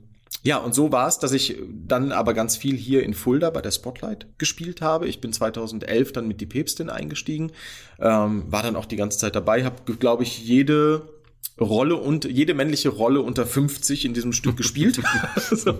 ja, 0.43 0.57
und 0.57 0.73
so 0.73 0.91
war 0.91 1.07
es, 1.07 1.19
dass 1.19 1.31
ich 1.31 1.57
dann 1.69 2.11
aber 2.11 2.33
ganz 2.33 2.57
viel 2.57 2.75
hier 2.75 3.03
in 3.03 3.13
Fulda 3.13 3.49
bei 3.49 3.61
der 3.61 3.71
Spotlight 3.71 4.27
gespielt 4.37 4.81
habe. 4.81 5.07
Ich 5.07 5.21
bin 5.21 5.31
2011 5.31 6.11
dann 6.11 6.27
mit 6.27 6.41
die 6.41 6.45
Päpstin 6.45 6.89
eingestiegen, 6.89 7.51
ähm, 7.99 8.43
war 8.47 8.63
dann 8.63 8.75
auch 8.75 8.85
die 8.85 8.95
ganze 8.95 9.17
Zeit 9.19 9.35
dabei, 9.35 9.63
habe, 9.63 9.93
glaube 9.95 10.23
ich, 10.23 10.39
jede 10.45 11.16
Rolle 11.59 11.95
und 11.95 12.25
jede 12.25 12.53
männliche 12.53 12.89
Rolle 12.89 13.21
unter 13.21 13.45
50 13.45 14.05
in 14.05 14.13
diesem 14.13 14.33
Stück 14.33 14.57
gespielt. 14.57 15.01
so. 15.51 15.75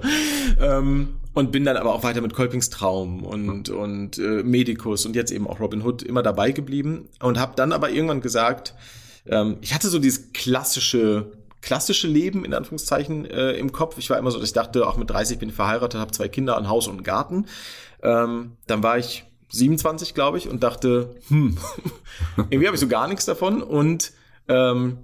ähm, 0.59 1.09
und 1.33 1.51
bin 1.51 1.65
dann 1.65 1.77
aber 1.77 1.93
auch 1.93 2.03
weiter 2.03 2.21
mit 2.21 2.33
Kolpings 2.33 2.69
Traum 2.69 3.23
und, 3.23 3.69
und 3.69 4.17
äh, 4.17 4.43
Medicus 4.43 5.05
und 5.05 5.15
jetzt 5.15 5.31
eben 5.31 5.47
auch 5.47 5.59
Robin 5.59 5.83
Hood 5.83 6.03
immer 6.03 6.23
dabei 6.23 6.51
geblieben 6.51 7.09
und 7.21 7.39
habe 7.39 7.53
dann 7.55 7.71
aber 7.71 7.91
irgendwann 7.91 8.21
gesagt, 8.21 8.73
ähm, 9.27 9.57
ich 9.61 9.73
hatte 9.73 9.89
so 9.89 9.99
dieses 9.99 10.33
klassische 10.33 11.31
klassische 11.61 12.07
Leben 12.07 12.45
in 12.45 12.53
Anführungszeichen 12.53 13.25
äh, 13.25 13.53
im 13.53 13.71
Kopf. 13.71 13.97
Ich 13.97 14.09
war 14.09 14.17
immer 14.17 14.31
so, 14.31 14.39
dass 14.39 14.49
ich 14.49 14.53
dachte, 14.53 14.87
auch 14.87 14.95
mit 14.95 15.09
30 15.09 15.39
bin 15.39 15.49
ich 15.49 15.55
verheiratet, 15.55 15.99
habe 15.99 16.11
zwei 16.11 16.27
Kinder, 16.27 16.57
ein 16.57 16.69
Haus 16.69 16.87
und 16.87 16.95
einen 16.95 17.03
Garten. 17.03 17.45
Ähm, 18.01 18.53
dann 18.67 18.83
war 18.83 18.97
ich 18.97 19.25
27, 19.49 20.13
glaube 20.13 20.37
ich, 20.37 20.47
und 20.47 20.63
dachte, 20.63 21.15
hm, 21.27 21.57
irgendwie 22.37 22.67
habe 22.67 22.75
ich 22.75 22.81
so 22.81 22.87
gar 22.87 23.07
nichts 23.07 23.25
davon 23.25 23.61
und 23.61 24.13
ähm, 24.47 24.99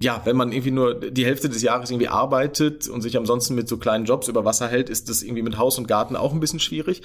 ja, 0.00 0.20
wenn 0.24 0.36
man 0.36 0.52
irgendwie 0.52 0.72
nur 0.72 0.94
die 0.94 1.24
Hälfte 1.24 1.48
des 1.48 1.62
Jahres 1.62 1.90
irgendwie 1.90 2.08
arbeitet 2.08 2.88
und 2.88 3.02
sich 3.02 3.16
ansonsten 3.16 3.54
mit 3.54 3.68
so 3.68 3.76
kleinen 3.76 4.04
Jobs 4.04 4.28
über 4.28 4.44
Wasser 4.44 4.68
hält, 4.68 4.90
ist 4.90 5.08
das 5.08 5.22
irgendwie 5.22 5.42
mit 5.42 5.56
Haus 5.56 5.78
und 5.78 5.86
Garten 5.86 6.16
auch 6.16 6.32
ein 6.32 6.40
bisschen 6.40 6.60
schwierig. 6.60 7.02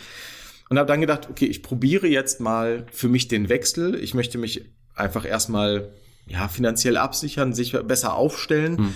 Und 0.69 0.77
habe 0.77 0.88
dann 0.88 1.01
gedacht, 1.01 1.29
okay, 1.29 1.46
ich 1.46 1.63
probiere 1.63 2.08
jetzt 2.08 2.39
mal 2.39 2.86
für 2.91 3.08
mich 3.08 3.27
den 3.27 3.50
Wechsel. 3.50 3.96
Ich 3.96 4.13
möchte 4.13 4.38
mich 4.38 4.65
einfach 4.96 5.25
erstmal 5.25 5.89
ja, 6.27 6.48
finanziell 6.48 6.98
absichern, 6.98 7.53
sich 7.53 7.74
besser 7.84 8.15
aufstellen 8.15 8.77
hm. 8.77 8.93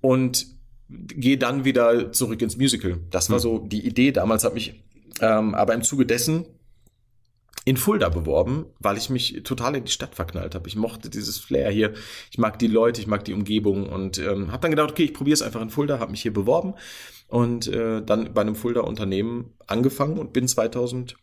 und 0.00 0.46
gehe 0.88 1.38
dann 1.38 1.64
wieder 1.64 2.12
zurück 2.12 2.42
ins 2.42 2.56
Musical. 2.56 2.98
Das 3.10 3.30
war 3.30 3.36
hm. 3.36 3.42
so 3.42 3.58
die 3.58 3.86
Idee. 3.86 4.12
Damals 4.12 4.44
habe 4.44 4.58
ich 4.58 4.82
ähm, 5.20 5.54
aber 5.54 5.74
im 5.74 5.82
Zuge 5.82 6.06
dessen 6.06 6.46
in 7.64 7.76
Fulda 7.76 8.10
beworben, 8.10 8.66
weil 8.78 8.98
ich 8.98 9.08
mich 9.08 9.40
total 9.42 9.76
in 9.76 9.84
die 9.84 9.92
Stadt 9.92 10.14
verknallt 10.14 10.54
habe. 10.54 10.68
Ich 10.68 10.76
mochte 10.76 11.08
dieses 11.08 11.38
Flair 11.38 11.70
hier. 11.70 11.94
Ich 12.30 12.38
mag 12.38 12.58
die 12.58 12.66
Leute, 12.66 13.00
ich 13.00 13.06
mag 13.06 13.24
die 13.24 13.32
Umgebung 13.32 13.88
und 13.88 14.18
ähm, 14.18 14.52
habe 14.52 14.60
dann 14.60 14.70
gedacht, 14.70 14.90
okay, 14.90 15.04
ich 15.04 15.14
probiere 15.14 15.34
es 15.34 15.42
einfach 15.42 15.62
in 15.62 15.70
Fulda, 15.70 15.98
habe 15.98 16.10
mich 16.10 16.22
hier 16.22 16.32
beworben 16.32 16.74
und 17.28 17.66
äh, 17.68 18.02
dann 18.02 18.34
bei 18.34 18.42
einem 18.42 18.54
Fulda 18.54 18.82
Unternehmen 18.82 19.54
angefangen 19.66 20.18
und 20.18 20.32
bin 20.32 20.46
2000 20.46 21.16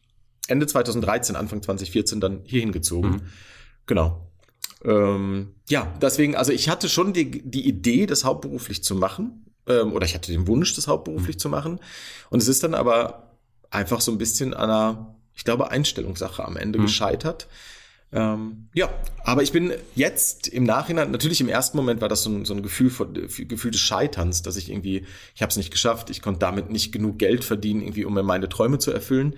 Ende 0.47 0.65
2013, 0.65 1.35
Anfang 1.35 1.61
2014 1.61 2.19
dann 2.19 2.41
hier 2.43 2.61
hingezogen. 2.61 3.11
Mhm. 3.11 3.21
Genau. 3.85 4.31
Ähm, 4.83 5.55
ja, 5.69 5.93
deswegen, 6.01 6.35
also 6.35 6.51
ich 6.51 6.67
hatte 6.69 6.89
schon 6.89 7.13
die, 7.13 7.47
die 7.47 7.67
Idee, 7.67 8.07
das 8.07 8.25
hauptberuflich 8.25 8.83
zu 8.83 8.95
machen, 8.95 9.45
ähm, 9.67 9.93
oder 9.93 10.05
ich 10.05 10.15
hatte 10.15 10.31
den 10.31 10.47
Wunsch, 10.47 10.75
das 10.75 10.87
hauptberuflich 10.87 11.35
mhm. 11.35 11.39
zu 11.39 11.49
machen. 11.49 11.79
Und 12.29 12.41
es 12.41 12.47
ist 12.47 12.63
dann 12.63 12.73
aber 12.73 13.37
einfach 13.69 14.01
so 14.01 14.11
ein 14.11 14.17
bisschen 14.17 14.53
an 14.53 14.69
einer, 14.69 15.15
ich 15.41 15.45
glaube, 15.45 15.71
Einstellungssache 15.71 16.45
am 16.45 16.55
Ende 16.55 16.77
mhm. 16.77 16.83
gescheitert. 16.83 17.47
Ähm, 18.11 18.67
ja, 18.75 18.93
aber 19.23 19.41
ich 19.41 19.51
bin 19.51 19.73
jetzt 19.95 20.47
im 20.47 20.65
Nachhinein, 20.65 21.09
natürlich 21.09 21.41
im 21.41 21.49
ersten 21.49 21.77
Moment 21.77 21.99
war 21.99 22.09
das 22.09 22.21
so 22.21 22.29
ein, 22.29 22.45
so 22.45 22.53
ein 22.53 22.61
Gefühl, 22.61 22.91
von, 22.91 23.11
Gefühl 23.11 23.71
des 23.71 23.81
Scheiterns, 23.81 24.43
dass 24.43 24.55
ich 24.55 24.69
irgendwie, 24.69 25.07
ich 25.33 25.41
habe 25.41 25.49
es 25.49 25.57
nicht 25.57 25.71
geschafft, 25.71 26.11
ich 26.11 26.21
konnte 26.21 26.41
damit 26.41 26.69
nicht 26.69 26.91
genug 26.91 27.17
Geld 27.17 27.43
verdienen, 27.43 27.81
irgendwie, 27.81 28.05
um 28.05 28.13
mir 28.13 28.21
meine 28.21 28.49
Träume 28.49 28.77
zu 28.77 28.91
erfüllen. 28.91 29.35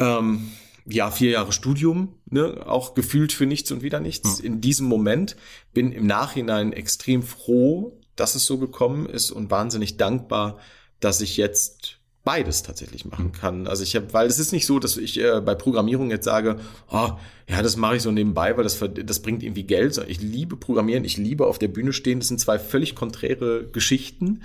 Ähm, 0.00 0.50
ja, 0.84 1.12
vier 1.12 1.30
Jahre 1.30 1.52
Studium, 1.52 2.16
ne, 2.28 2.66
auch 2.66 2.94
gefühlt 2.94 3.32
für 3.32 3.46
nichts 3.46 3.70
und 3.70 3.82
wieder 3.82 4.00
nichts. 4.00 4.40
Mhm. 4.40 4.46
In 4.46 4.60
diesem 4.62 4.88
Moment 4.88 5.36
bin 5.72 5.92
im 5.92 6.08
Nachhinein 6.08 6.72
extrem 6.72 7.22
froh, 7.22 8.00
dass 8.16 8.34
es 8.34 8.46
so 8.46 8.58
gekommen 8.58 9.06
ist 9.06 9.30
und 9.30 9.52
wahnsinnig 9.52 9.96
dankbar, 9.96 10.58
dass 10.98 11.20
ich 11.20 11.36
jetzt 11.36 12.00
beides 12.24 12.62
tatsächlich 12.62 13.04
machen 13.04 13.32
kann. 13.32 13.66
Also 13.66 13.82
ich 13.82 13.94
habe, 13.94 14.12
weil 14.12 14.26
es 14.26 14.38
ist 14.38 14.52
nicht 14.52 14.66
so, 14.66 14.78
dass 14.78 14.96
ich 14.96 15.20
äh, 15.20 15.40
bei 15.42 15.54
Programmierung 15.54 16.10
jetzt 16.10 16.24
sage, 16.24 16.58
oh, 16.90 17.10
ja, 17.48 17.62
das 17.62 17.76
mache 17.76 17.96
ich 17.96 18.02
so 18.02 18.10
nebenbei, 18.10 18.56
weil 18.56 18.64
das, 18.64 18.82
das 19.04 19.20
bringt 19.20 19.42
irgendwie 19.42 19.64
Geld. 19.64 19.98
Ich 20.08 20.20
liebe 20.20 20.56
Programmieren, 20.56 21.04
ich 21.04 21.18
liebe 21.18 21.46
auf 21.46 21.58
der 21.58 21.68
Bühne 21.68 21.92
stehen. 21.92 22.20
Das 22.20 22.28
sind 22.28 22.40
zwei 22.40 22.58
völlig 22.58 22.94
konträre 22.94 23.66
Geschichten. 23.70 24.42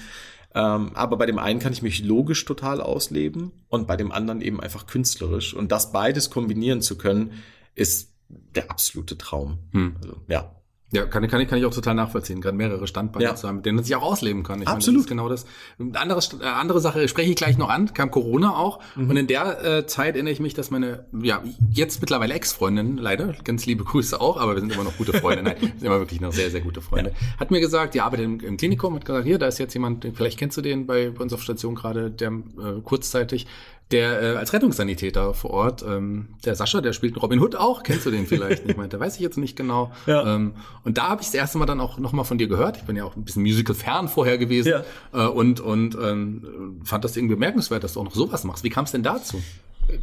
Ähm, 0.54 0.92
aber 0.94 1.18
bei 1.18 1.26
dem 1.26 1.40
einen 1.40 1.60
kann 1.60 1.74
ich 1.74 1.82
mich 1.82 2.04
logisch 2.04 2.44
total 2.44 2.82
ausleben 2.82 3.52
und 3.70 3.88
bei 3.88 3.96
dem 3.96 4.12
anderen 4.12 4.42
eben 4.42 4.60
einfach 4.60 4.86
künstlerisch. 4.86 5.54
Und 5.54 5.72
das 5.72 5.92
beides 5.94 6.30
kombinieren 6.30 6.82
zu 6.82 6.98
können, 6.98 7.32
ist 7.76 8.12
der 8.28 8.70
absolute 8.70 9.18
Traum. 9.18 9.60
Hm. 9.72 9.96
Also, 10.02 10.16
ja. 10.28 10.56
Ja, 10.91 11.05
kann, 11.05 11.27
kann, 11.27 11.39
ich, 11.39 11.48
kann 11.48 11.60
ich 11.60 11.65
auch 11.65 11.74
total 11.74 11.93
nachvollziehen, 11.93 12.41
gerade 12.41 12.58
mehrere 12.58 12.88
Standbeine 12.88 13.25
ja. 13.25 13.36
zu 13.36 13.48
haben, 13.48 13.58
mit 13.58 13.65
denen 13.65 13.75
man 13.75 13.84
sich 13.84 13.96
auch 13.96 14.01
ausleben 14.01 14.41
kann. 14.41 14.62
Ich 14.62 14.67
Absolut. 14.67 15.08
Meine, 15.10 15.27
das 15.27 15.41
ist 15.43 15.46
genau 15.48 15.93
das. 15.93 16.01
Andere, 16.01 16.43
äh, 16.43 16.48
andere 16.48 16.79
Sache 16.79 17.08
spreche 17.08 17.29
ich 17.29 17.36
gleich 17.36 17.60
noch 17.60 17.69
an, 17.69 17.93
kam 17.93 18.10
Corona 18.10 18.55
auch. 18.55 18.79
Mhm. 18.96 19.10
Und 19.10 19.17
in 19.17 19.27
der 19.27 19.63
äh, 19.63 19.86
Zeit 19.86 20.15
erinnere 20.15 20.34
ich 20.34 20.39
mich, 20.39 20.55
dass 20.55 20.72
meine, 20.72 21.05
ja, 21.22 21.43
jetzt 21.69 22.01
mittlerweile 22.01 22.34
Ex-Freundin, 22.34 22.98
leider, 22.98 23.36
ganz 23.43 23.67
liebe 23.67 23.84
Grüße 23.84 24.19
auch, 24.19 24.38
aber 24.38 24.55
wir 24.55 24.62
sind 24.62 24.74
immer 24.74 24.84
noch 24.84 24.98
gute 24.98 25.13
Freunde, 25.13 25.43
nein, 25.43 25.58
sind 25.60 25.84
immer 25.84 26.00
wirklich 26.00 26.22
noch 26.22 26.34
sehr, 26.34 26.50
sehr 26.50 26.62
gute 26.62 26.81
Freunde, 26.81 27.12
ja. 27.12 27.39
hat 27.39 27.51
mir 27.51 27.60
gesagt, 27.60 27.93
die 27.93 28.01
arbeitet 28.01 28.25
im, 28.25 28.39
im, 28.39 28.58
Klinikum, 28.58 28.96
hat 28.96 29.05
gesagt, 29.05 29.25
hier, 29.25 29.38
da 29.38 29.48
ist 29.48 29.60
jetzt 29.60 29.75
jemand, 29.75 30.08
vielleicht 30.15 30.39
kennst 30.39 30.58
du 30.58 30.62
den 30.62 30.88
bei, 30.88 31.12
bei 31.12 31.22
uns 31.22 31.34
auf 31.34 31.43
Station 31.43 31.75
gerade, 31.75 32.10
der 32.10 32.31
äh, 32.31 32.81
kurzzeitig 32.84 33.46
der 33.91 34.22
äh, 34.22 34.36
als 34.36 34.53
Rettungssanitäter 34.53 35.34
vor 35.34 35.50
Ort, 35.50 35.84
ähm, 35.88 36.29
der 36.46 36.55
Sascha, 36.55 36.79
der 36.81 36.93
spielt 36.93 37.19
Robin 37.22 37.39
Hood 37.39 37.55
auch, 37.55 37.81
kennst 37.81 38.05
du 38.05 38.12
den 38.12 38.27
vielleicht 38.27 38.65
nicht? 38.65 38.77
Meinte, 38.77 39.00
weiß 39.00 39.15
ich 39.15 39.22
jetzt 39.22 39.38
nicht 39.38 39.55
genau. 39.55 39.91
Ja. 40.05 40.36
Ähm, 40.36 40.53
und 40.84 40.98
da 40.98 41.10
habe 41.10 41.22
ich 41.22 41.27
das 41.27 41.36
erste 41.36 41.58
Mal 41.60 41.65
dann 41.65 41.79
auch 41.79 42.00
nochmal 42.00 42.25
von 42.25 42.38
dir 42.38 42.48
gehört. 42.48 42.77
Ich 42.77 42.84
bin 42.84 42.96
ja 42.96 43.03
auch 43.03 43.15
ein 43.15 43.24
bisschen 43.24 43.43
Musical-fern 43.43 44.08
vorher 44.08 44.38
gewesen 44.38 44.69
ja. 45.13 45.25
äh, 45.25 45.27
und, 45.27 45.60
und 45.60 45.96
ähm, 46.01 46.81
fand 46.84 47.03
das 47.03 47.15
irgendwie 47.15 47.36
bemerkenswert, 47.36 47.84
dass 47.84 47.93
du 47.93 48.00
auch 48.00 48.05
noch 48.05 48.15
sowas 48.15 48.43
machst. 48.43 48.63
Wie 48.63 48.69
kam 48.69 48.86
es 48.86 48.91
denn 48.91 49.03
dazu? 49.03 49.41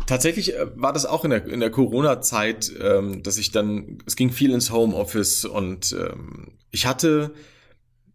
Tatsächlich 0.06 0.54
äh, 0.54 0.66
war 0.76 0.92
das 0.92 1.06
auch 1.06 1.24
in 1.24 1.30
der, 1.30 1.44
in 1.46 1.60
der 1.60 1.70
Corona-Zeit, 1.70 2.72
ähm, 2.80 3.22
dass 3.22 3.36
ich 3.36 3.50
dann, 3.50 3.98
es 4.06 4.14
ging 4.14 4.30
viel 4.30 4.52
ins 4.52 4.70
Homeoffice 4.70 5.44
und 5.44 5.92
ähm, 5.98 6.52
ich 6.70 6.86
hatte 6.86 7.32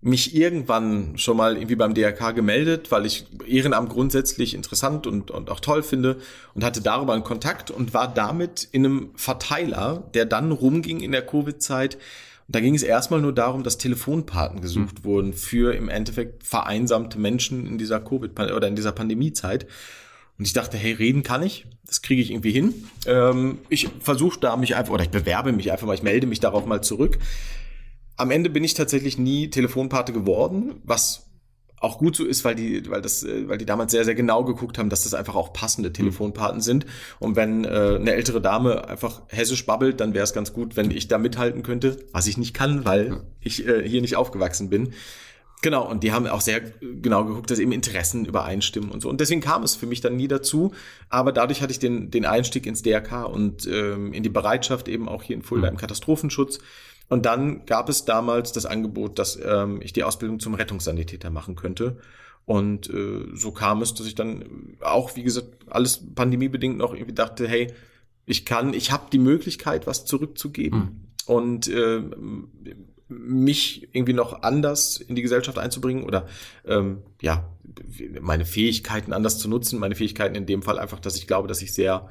mich 0.01 0.35
irgendwann 0.35 1.17
schon 1.17 1.37
mal 1.37 1.55
irgendwie 1.55 1.75
beim 1.75 1.93
DRK 1.93 2.31
gemeldet, 2.31 2.91
weil 2.91 3.05
ich 3.05 3.25
Ehrenamt 3.45 3.89
grundsätzlich 3.89 4.55
interessant 4.55 5.05
und, 5.05 5.29
und 5.29 5.51
auch 5.51 5.59
toll 5.59 5.83
finde 5.83 6.17
und 6.55 6.63
hatte 6.63 6.81
darüber 6.81 7.13
einen 7.13 7.23
Kontakt 7.23 7.69
und 7.69 7.93
war 7.93 8.11
damit 8.11 8.67
in 8.71 8.85
einem 8.85 9.09
Verteiler, 9.15 10.09
der 10.15 10.25
dann 10.25 10.51
rumging 10.51 11.01
in 11.01 11.11
der 11.11 11.25
Covid-Zeit. 11.25 11.95
Und 12.47 12.55
da 12.55 12.59
ging 12.59 12.73
es 12.73 12.81
erstmal 12.81 13.21
nur 13.21 13.33
darum, 13.33 13.61
dass 13.61 13.77
Telefonpaten 13.77 14.61
gesucht 14.61 14.99
mhm. 14.99 15.03
wurden 15.03 15.33
für 15.33 15.75
im 15.75 15.87
Endeffekt 15.87 16.47
vereinsamte 16.47 17.19
Menschen 17.19 17.67
in 17.67 17.77
dieser 17.77 17.99
Covid- 17.99 18.39
oder 18.39 18.67
in 18.67 18.75
dieser 18.75 18.91
Pandemiezeit. 18.91 19.67
Und 20.39 20.45
ich 20.45 20.53
dachte, 20.53 20.77
hey, 20.77 20.93
reden 20.93 21.21
kann 21.21 21.43
ich, 21.43 21.67
das 21.85 22.01
kriege 22.01 22.23
ich 22.23 22.31
irgendwie 22.31 22.51
hin. 22.51 22.73
Ähm, 23.05 23.59
ich 23.69 23.87
versuche 23.99 24.39
da 24.39 24.57
mich 24.57 24.75
einfach, 24.75 24.91
oder 24.91 25.03
ich 25.03 25.11
bewerbe 25.11 25.51
mich 25.51 25.71
einfach 25.71 25.85
mal, 25.85 25.93
ich 25.93 26.01
melde 26.01 26.25
mich 26.25 26.39
darauf 26.39 26.65
mal 26.65 26.81
zurück. 26.81 27.19
Am 28.21 28.29
Ende 28.29 28.51
bin 28.51 28.63
ich 28.63 28.75
tatsächlich 28.75 29.17
nie 29.17 29.49
Telefonpate 29.49 30.13
geworden, 30.13 30.75
was 30.83 31.31
auch 31.79 31.97
gut 31.97 32.15
so 32.15 32.23
ist, 32.23 32.45
weil 32.45 32.53
die, 32.53 32.87
weil 32.89 33.01
das, 33.01 33.23
äh, 33.23 33.49
weil 33.49 33.57
die 33.57 33.65
damals 33.65 33.91
sehr, 33.91 34.05
sehr 34.05 34.13
genau 34.13 34.43
geguckt 34.43 34.77
haben, 34.77 34.89
dass 34.89 35.03
das 35.03 35.15
einfach 35.15 35.33
auch 35.33 35.51
passende 35.53 35.89
hm. 35.89 35.93
Telefonpaten 35.95 36.61
sind. 36.61 36.85
Und 37.19 37.35
wenn 37.35 37.65
äh, 37.65 37.97
eine 37.99 38.13
ältere 38.13 38.39
Dame 38.39 38.87
einfach 38.87 39.23
hessisch 39.27 39.65
babbelt, 39.65 39.99
dann 39.99 40.13
wäre 40.13 40.23
es 40.23 40.33
ganz 40.33 40.53
gut, 40.53 40.77
wenn 40.77 40.91
ich 40.91 41.07
da 41.07 41.17
mithalten 41.17 41.63
könnte, 41.63 41.97
was 42.11 42.27
ich 42.27 42.37
nicht 42.37 42.53
kann, 42.53 42.85
weil 42.85 43.23
ich 43.39 43.67
äh, 43.67 43.87
hier 43.87 44.01
nicht 44.01 44.15
aufgewachsen 44.15 44.69
bin. 44.69 44.93
Genau, 45.63 45.87
und 45.87 46.03
die 46.03 46.11
haben 46.11 46.27
auch 46.27 46.41
sehr 46.41 46.59
genau 46.59 47.25
geguckt, 47.25 47.49
dass 47.49 47.59
eben 47.59 47.71
Interessen 47.71 48.25
übereinstimmen 48.25 48.91
und 48.91 49.01
so. 49.01 49.09
Und 49.09 49.19
deswegen 49.19 49.41
kam 49.41 49.63
es 49.63 49.75
für 49.75 49.85
mich 49.85 50.01
dann 50.01 50.15
nie 50.15 50.27
dazu. 50.27 50.73
Aber 51.09 51.31
dadurch 51.31 51.61
hatte 51.61 51.71
ich 51.71 51.79
den, 51.79 52.11
den 52.11 52.25
Einstieg 52.25 52.65
ins 52.67 52.83
DRK 52.83 53.25
und 53.25 53.67
ähm, 53.67 54.13
in 54.13 54.23
die 54.23 54.29
Bereitschaft 54.29 54.87
eben 54.87 55.07
auch 55.07 55.23
hier 55.23 55.35
in 55.35 55.41
Fulda 55.41 55.67
mhm. 55.67 55.73
im 55.73 55.77
Katastrophenschutz. 55.79 56.59
Und 57.11 57.25
dann 57.25 57.65
gab 57.65 57.89
es 57.89 58.05
damals 58.05 58.53
das 58.53 58.65
Angebot, 58.65 59.19
dass 59.19 59.37
ähm, 59.43 59.81
ich 59.81 59.91
die 59.91 60.05
Ausbildung 60.05 60.39
zum 60.39 60.53
Rettungssanitäter 60.53 61.29
machen 61.29 61.57
könnte. 61.57 61.97
Und 62.45 62.89
äh, 62.89 63.25
so 63.33 63.51
kam 63.51 63.81
es, 63.81 63.93
dass 63.93 64.07
ich 64.07 64.15
dann 64.15 64.77
auch, 64.79 65.17
wie 65.17 65.23
gesagt, 65.23 65.49
alles 65.67 66.01
pandemiebedingt 66.15 66.77
noch 66.77 66.93
irgendwie 66.93 67.11
dachte, 67.11 67.49
hey, 67.49 67.67
ich 68.25 68.45
kann, 68.45 68.73
ich 68.73 68.93
habe 68.93 69.07
die 69.11 69.19
Möglichkeit, 69.19 69.87
was 69.87 70.05
zurückzugeben 70.05 70.79
mhm. 70.79 71.01
und 71.25 71.67
äh, 71.67 72.01
mich 73.09 73.89
irgendwie 73.91 74.13
noch 74.13 74.43
anders 74.43 74.95
in 74.95 75.15
die 75.15 75.21
Gesellschaft 75.21 75.57
einzubringen 75.59 76.05
oder 76.05 76.27
ähm, 76.65 76.99
ja, 77.21 77.49
meine 78.21 78.45
Fähigkeiten 78.45 79.11
anders 79.11 79.37
zu 79.37 79.49
nutzen. 79.49 79.79
Meine 79.79 79.95
Fähigkeiten 79.95 80.35
in 80.35 80.45
dem 80.45 80.61
Fall 80.61 80.79
einfach, 80.79 81.01
dass 81.01 81.17
ich 81.17 81.27
glaube, 81.27 81.49
dass 81.49 81.61
ich 81.61 81.73
sehr 81.73 82.07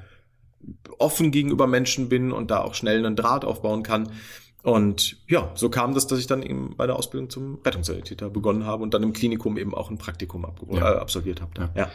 offen 0.99 1.31
gegenüber 1.31 1.67
Menschen 1.67 2.11
bin 2.11 2.33
und 2.33 2.51
da 2.51 2.61
auch 2.61 2.75
schnell 2.75 2.99
einen 2.99 3.17
Draht 3.17 3.47
aufbauen 3.47 3.83
kann. 3.83 4.11
Und 4.63 5.17
ja, 5.27 5.51
so 5.55 5.71
kam 5.71 5.95
das, 5.95 6.07
dass 6.07 6.19
ich 6.19 6.27
dann 6.27 6.43
eben 6.43 6.75
bei 6.77 6.87
der 6.87 6.97
Ausbildung 6.97 7.31
zum 7.31 7.59
Rettungssanitäter 7.65 8.29
begonnen 8.29 8.67
habe 8.67 8.83
und 8.83 8.93
dann 8.93 9.03
im 9.03 9.13
Klinikum 9.13 9.57
eben 9.57 9.75
auch 9.75 9.91
ein 9.91 9.99
Praktikum 9.99 10.47
ja. 10.71 10.95
äh, 10.95 10.99
absolviert 10.99 11.41
habe. 11.41 11.53
Ja. 11.59 11.71
ja. 11.75 11.91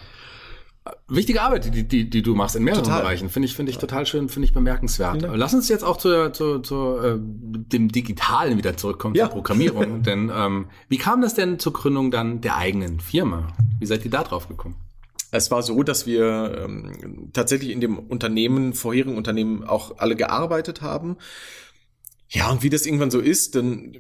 Wichtige 1.08 1.42
Arbeit, 1.42 1.74
die, 1.74 1.88
die, 1.88 2.10
die 2.10 2.22
du 2.22 2.36
machst 2.36 2.56
in 2.56 2.64
mehreren 2.64 2.84
total. 2.84 3.02
Bereichen, 3.02 3.30
finde 3.30 3.48
ich, 3.48 3.56
finde 3.56 3.72
ich 3.72 3.80
total 3.80 4.06
schön, 4.06 4.30
finde 4.30 4.46
ich 4.46 4.54
bemerkenswert. 4.54 5.28
Lass 5.34 5.54
uns 5.56 5.68
jetzt 5.68 5.84
auch 5.84 5.98
zu, 5.98 6.32
zu, 6.32 6.60
zu 6.60 6.98
äh, 6.98 7.16
dem 7.18 7.92
Digitalen 7.92 8.58
wieder 8.58 8.78
zurückkommen, 8.78 9.16
ja. 9.16 9.26
zur 9.26 9.34
Programmierung. 9.34 10.04
denn 10.04 10.32
ähm, 10.34 10.68
wie 10.88 10.98
kam 10.98 11.22
das 11.22 11.34
denn 11.34 11.58
zur 11.58 11.74
Gründung 11.74 12.12
dann 12.12 12.42
der 12.42 12.58
eigenen 12.58 13.00
Firma? 13.00 13.48
Wie 13.80 13.88
seid 13.88 14.06
ihr 14.06 14.12
da 14.12 14.24
drauf 14.24 14.48
gekommen? 14.48 14.76
Es 15.32 15.50
war 15.50 15.64
so, 15.64 15.82
dass 15.82 16.06
wir 16.06 16.66
ähm, 16.66 17.32
tatsächlich 17.34 17.72
in 17.72 17.82
dem 17.82 17.98
Unternehmen, 17.98 18.74
vorherigen 18.74 19.18
Unternehmen 19.18 19.64
auch 19.64 19.98
alle 19.98 20.16
gearbeitet 20.16 20.84
haben 20.84 21.18
ja, 22.36 22.52
und 22.52 22.64
wie 22.64 22.70
das 22.70 22.86
irgendwann 22.86 23.12
so 23.12 23.22
ist, 23.22 23.56
dann, 23.56 23.94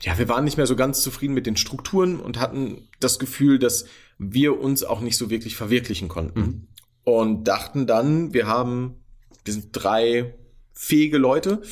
ja, 0.00 0.18
wir 0.18 0.28
waren 0.28 0.42
nicht 0.42 0.56
mehr 0.56 0.66
so 0.66 0.74
ganz 0.74 1.02
zufrieden 1.02 1.34
mit 1.34 1.46
den 1.46 1.56
Strukturen 1.56 2.18
und 2.18 2.40
hatten 2.40 2.88
das 2.98 3.20
Gefühl, 3.20 3.60
dass 3.60 3.84
wir 4.18 4.58
uns 4.60 4.82
auch 4.82 5.00
nicht 5.00 5.16
so 5.16 5.30
wirklich 5.30 5.54
verwirklichen 5.54 6.08
konnten. 6.08 6.40
Mhm. 6.40 6.68
Und 7.04 7.44
dachten 7.44 7.86
dann, 7.86 8.34
wir 8.34 8.48
haben, 8.48 8.96
wir 9.44 9.54
sind 9.54 9.68
drei 9.70 10.34
fähige 10.72 11.18
Leute. 11.18 11.62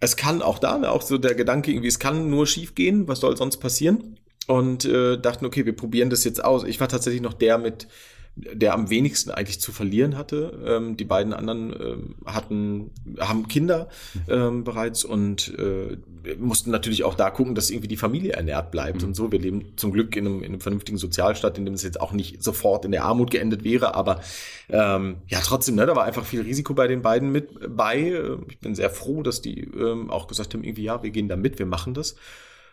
Es 0.00 0.16
kann 0.16 0.40
auch 0.40 0.58
da, 0.58 0.90
auch 0.90 1.02
so 1.02 1.18
der 1.18 1.34
Gedanke 1.34 1.70
irgendwie, 1.70 1.88
es 1.88 1.98
kann 1.98 2.30
nur 2.30 2.46
schief 2.46 2.74
gehen, 2.74 3.08
was 3.08 3.20
soll 3.20 3.36
sonst 3.36 3.58
passieren? 3.58 4.18
Und 4.46 4.86
äh, 4.86 5.20
dachten, 5.20 5.44
okay, 5.44 5.66
wir 5.66 5.76
probieren 5.76 6.08
das 6.08 6.24
jetzt 6.24 6.42
aus. 6.42 6.64
Ich 6.64 6.80
war 6.80 6.88
tatsächlich 6.88 7.20
noch 7.20 7.34
der 7.34 7.58
mit 7.58 7.88
der 8.36 8.74
am 8.74 8.90
wenigsten 8.90 9.30
eigentlich 9.30 9.60
zu 9.60 9.72
verlieren 9.72 10.16
hatte. 10.16 10.58
Ähm, 10.66 10.96
die 10.96 11.04
beiden 11.04 11.32
anderen 11.32 11.72
ähm, 11.72 12.14
hatten, 12.26 12.90
haben 13.18 13.48
Kinder 13.48 13.88
ähm, 14.28 14.62
bereits 14.62 15.04
und 15.04 15.54
äh, 15.58 15.96
mussten 16.38 16.70
natürlich 16.70 17.04
auch 17.04 17.14
da 17.14 17.30
gucken, 17.30 17.54
dass 17.54 17.70
irgendwie 17.70 17.88
die 17.88 17.96
Familie 17.96 18.32
ernährt 18.32 18.70
bleibt 18.70 19.00
mhm. 19.00 19.08
und 19.08 19.14
so. 19.14 19.32
Wir 19.32 19.38
leben 19.38 19.72
zum 19.76 19.90
Glück 19.90 20.14
in 20.16 20.26
einem, 20.26 20.38
in 20.42 20.52
einem 20.52 20.60
vernünftigen 20.60 20.98
Sozialstaat, 20.98 21.56
in 21.56 21.64
dem 21.64 21.74
es 21.74 21.82
jetzt 21.82 22.00
auch 22.00 22.12
nicht 22.12 22.42
sofort 22.42 22.84
in 22.84 22.92
der 22.92 23.04
Armut 23.04 23.30
geendet 23.30 23.64
wäre, 23.64 23.94
aber 23.94 24.20
ähm, 24.68 25.16
ja, 25.28 25.40
trotzdem, 25.40 25.76
ne, 25.76 25.86
da 25.86 25.96
war 25.96 26.04
einfach 26.04 26.26
viel 26.26 26.42
Risiko 26.42 26.74
bei 26.74 26.88
den 26.88 27.00
beiden 27.00 27.32
mit 27.32 27.48
bei. 27.74 28.20
Ich 28.50 28.60
bin 28.60 28.74
sehr 28.74 28.90
froh, 28.90 29.22
dass 29.22 29.40
die 29.40 29.60
ähm, 29.60 30.10
auch 30.10 30.26
gesagt 30.26 30.52
haben, 30.52 30.62
irgendwie, 30.62 30.84
ja, 30.84 31.02
wir 31.02 31.10
gehen 31.10 31.28
da 31.28 31.36
mit, 31.36 31.58
wir 31.58 31.66
machen 31.66 31.94
das. 31.94 32.16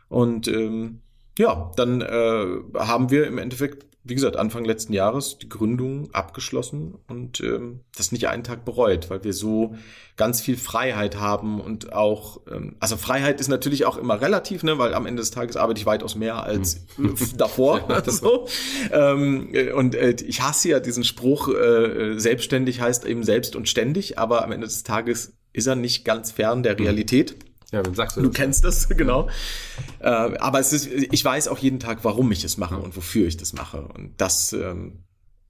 Und 0.10 0.48
ähm, 0.48 1.00
ja, 1.38 1.72
dann 1.76 2.02
äh, 2.02 2.46
haben 2.76 3.10
wir 3.10 3.28
im 3.28 3.38
Endeffekt, 3.38 3.86
wie 4.06 4.16
gesagt, 4.16 4.36
Anfang 4.36 4.66
letzten 4.66 4.92
Jahres 4.92 5.38
die 5.38 5.48
Gründung 5.48 6.14
abgeschlossen 6.14 6.96
und 7.08 7.40
ähm, 7.40 7.82
das 7.96 8.12
nicht 8.12 8.28
einen 8.28 8.44
Tag 8.44 8.66
bereut, 8.66 9.10
weil 9.10 9.24
wir 9.24 9.32
so 9.32 9.76
ganz 10.18 10.42
viel 10.42 10.58
Freiheit 10.58 11.20
haben 11.20 11.62
und 11.62 11.94
auch, 11.94 12.42
ähm, 12.52 12.76
also 12.82 12.98
Freiheit 12.98 13.40
ist 13.40 13.48
natürlich 13.48 13.86
auch 13.86 13.96
immer 13.96 14.20
relativ, 14.20 14.64
ne, 14.64 14.78
weil 14.78 14.94
am 14.94 15.06
Ende 15.06 15.22
des 15.22 15.32
Tages 15.32 15.56
arbeite 15.56 15.80
ich 15.80 15.86
weitaus 15.86 16.16
mehr 16.16 16.44
als 16.44 16.86
hm. 16.98 17.16
davor. 17.38 17.88
so. 18.08 18.48
ähm, 18.92 19.50
und 19.76 19.96
äh, 19.96 20.16
ich 20.26 20.42
hasse 20.42 20.70
ja 20.70 20.80
diesen 20.82 21.06
Spruch, 21.06 21.48
äh, 21.48 22.20
selbstständig 22.20 22.82
heißt 22.82 23.06
eben 23.06 23.24
selbst 23.24 23.56
und 23.56 23.70
ständig, 23.70 24.20
aber 24.20 24.44
am 24.44 24.52
Ende 24.52 24.68
des 24.68 24.84
Tages 24.84 25.34
ist 25.54 25.68
er 25.68 25.76
nicht 25.76 26.04
ganz 26.04 26.32
fern 26.32 26.62
der 26.62 26.78
hm. 26.78 26.84
Realität. 26.84 27.38
Ja, 27.74 27.82
dann 27.82 27.96
sagst 27.96 28.16
du 28.16 28.22
Du 28.22 28.28
das. 28.28 28.38
kennst 28.38 28.64
das, 28.64 28.88
genau. 28.98 29.28
Äh, 30.00 30.08
aber 30.08 30.60
es 30.60 30.72
ist, 30.72 30.88
ich 30.88 31.26
weiß 31.26 31.48
auch 31.48 31.58
jeden 31.58 31.80
Tag, 31.80 32.04
warum 32.04 32.32
ich 32.32 32.44
es 32.44 32.58
mache 32.58 32.78
und 32.78 32.96
wofür 32.96 33.28
ich 33.28 33.36
das 33.36 33.54
mache. 33.54 33.82
Und 33.82 34.14
das 34.22 34.54
ähm, 34.54 35.04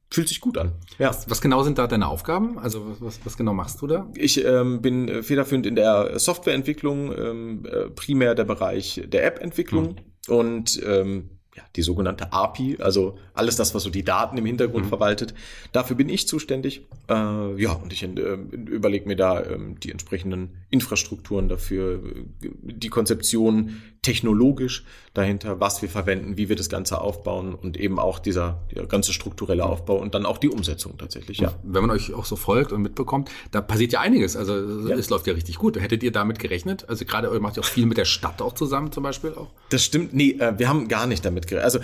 fühlt 0.10 0.30
sich 0.30 0.39
gut 0.39 0.58
an. 0.58 0.72
Ja. 1.00 1.10
Was, 1.10 1.30
was, 1.30 1.42
genau 1.42 1.63
sind 1.63 1.77
da 1.77 1.86
deine 1.86 2.08
Aufgaben? 2.08 2.58
Also 2.58 2.96
was, 3.00 3.20
was 3.25 3.36
genau 3.36 3.53
machst 3.53 3.82
du 3.82 3.88
da? 3.88 4.10
Ich 4.15 4.44
ähm, 4.44 4.82
bin 4.82 5.22
federführend 5.22 5.65
in 5.65 5.75
der 5.75 6.18
Softwareentwicklung, 6.18 7.12
ähm, 7.18 7.65
äh, 7.65 7.89
primär 7.89 8.36
der 8.36 8.46
Bereich 8.46 9.03
der 9.06 9.25
App-Entwicklung 9.25 9.98
hm. 9.98 10.36
und 10.36 10.82
ähm, 10.86 11.33
ja, 11.56 11.64
die 11.76 11.82
sogenannte 11.82 12.34
API, 12.34 12.78
also 12.80 13.18
alles 13.34 13.56
das, 13.56 13.76
was 13.76 13.84
so 13.84 13.90
die 13.90 14.04
Daten 14.04 14.38
im 14.38 14.46
Hintergrund 14.46 14.86
mhm. 14.86 14.90
verwaltet. 14.90 15.34
Dafür 15.72 15.96
bin 15.96 16.10
ich 16.10 16.28
zuständig. 16.28 16.82
Äh, 17.10 17.62
ja, 17.62 17.74
und 17.74 17.94
ich 17.94 18.04
äh, 18.04 18.08
überlege 18.08 19.08
mir 19.08 19.16
da 19.16 19.42
äh, 19.42 19.58
die 19.84 19.92
entsprechenden 19.92 20.50
Infrastrukturen 20.70 21.50
dafür, 21.50 22.04
äh, 22.04 22.50
die 22.64 22.90
Konzeption 22.90 23.82
technologisch 24.04 24.84
dahinter, 25.14 25.60
was 25.60 25.82
wir 25.82 25.90
verwenden, 25.90 26.38
wie 26.38 26.50
wir 26.50 26.56
das 26.56 26.70
Ganze 26.70 27.00
aufbauen 27.00 27.56
und 27.56 27.78
eben 27.78 28.00
auch 28.00 28.20
dieser, 28.20 28.62
dieser 28.70 28.86
ganze 28.86 29.14
strukturelle 29.14 29.66
Aufbau 29.66 29.96
und 29.96 30.14
dann 30.14 30.26
auch 30.26 30.38
die 30.38 30.50
Umsetzung 30.50 30.98
tatsächlich, 30.98 31.38
ja. 31.40 31.54
Wenn 31.64 31.82
man 31.84 31.92
euch 31.92 32.14
auch 32.14 32.26
so 32.26 32.36
folgt 32.36 32.72
und 32.72 32.82
mitbekommt, 32.82 33.30
da 33.52 33.62
passiert 33.62 33.94
ja 33.94 34.02
einiges. 34.02 34.36
Also 34.36 34.88
ja. 34.88 34.96
es 34.96 35.10
läuft 35.10 35.28
ja 35.28 35.34
richtig 35.34 35.58
gut. 35.58 35.80
Hättet 35.80 36.04
ihr 36.04 36.12
damit 36.12 36.40
gerechnet? 36.40 36.90
Also 36.90 37.06
gerade 37.06 37.30
ihr 37.30 37.40
macht 37.40 37.56
ja 37.56 37.64
auch 37.64 37.68
viel 37.68 37.86
mit 37.86 37.98
der 37.98 38.06
Stadt 38.06 38.42
auch 38.42 38.54
zusammen 38.54 38.92
zum 38.92 39.04
Beispiel 39.04 39.34
auch. 39.34 39.50
Das 39.70 39.84
stimmt. 39.84 40.14
Nee, 40.14 40.32
äh, 40.40 40.58
wir 40.58 40.68
haben 40.68 40.88
gar 40.88 41.08
nicht 41.08 41.24
damit 41.24 41.43
gerechnet. 41.48 41.66
Also, 41.66 41.80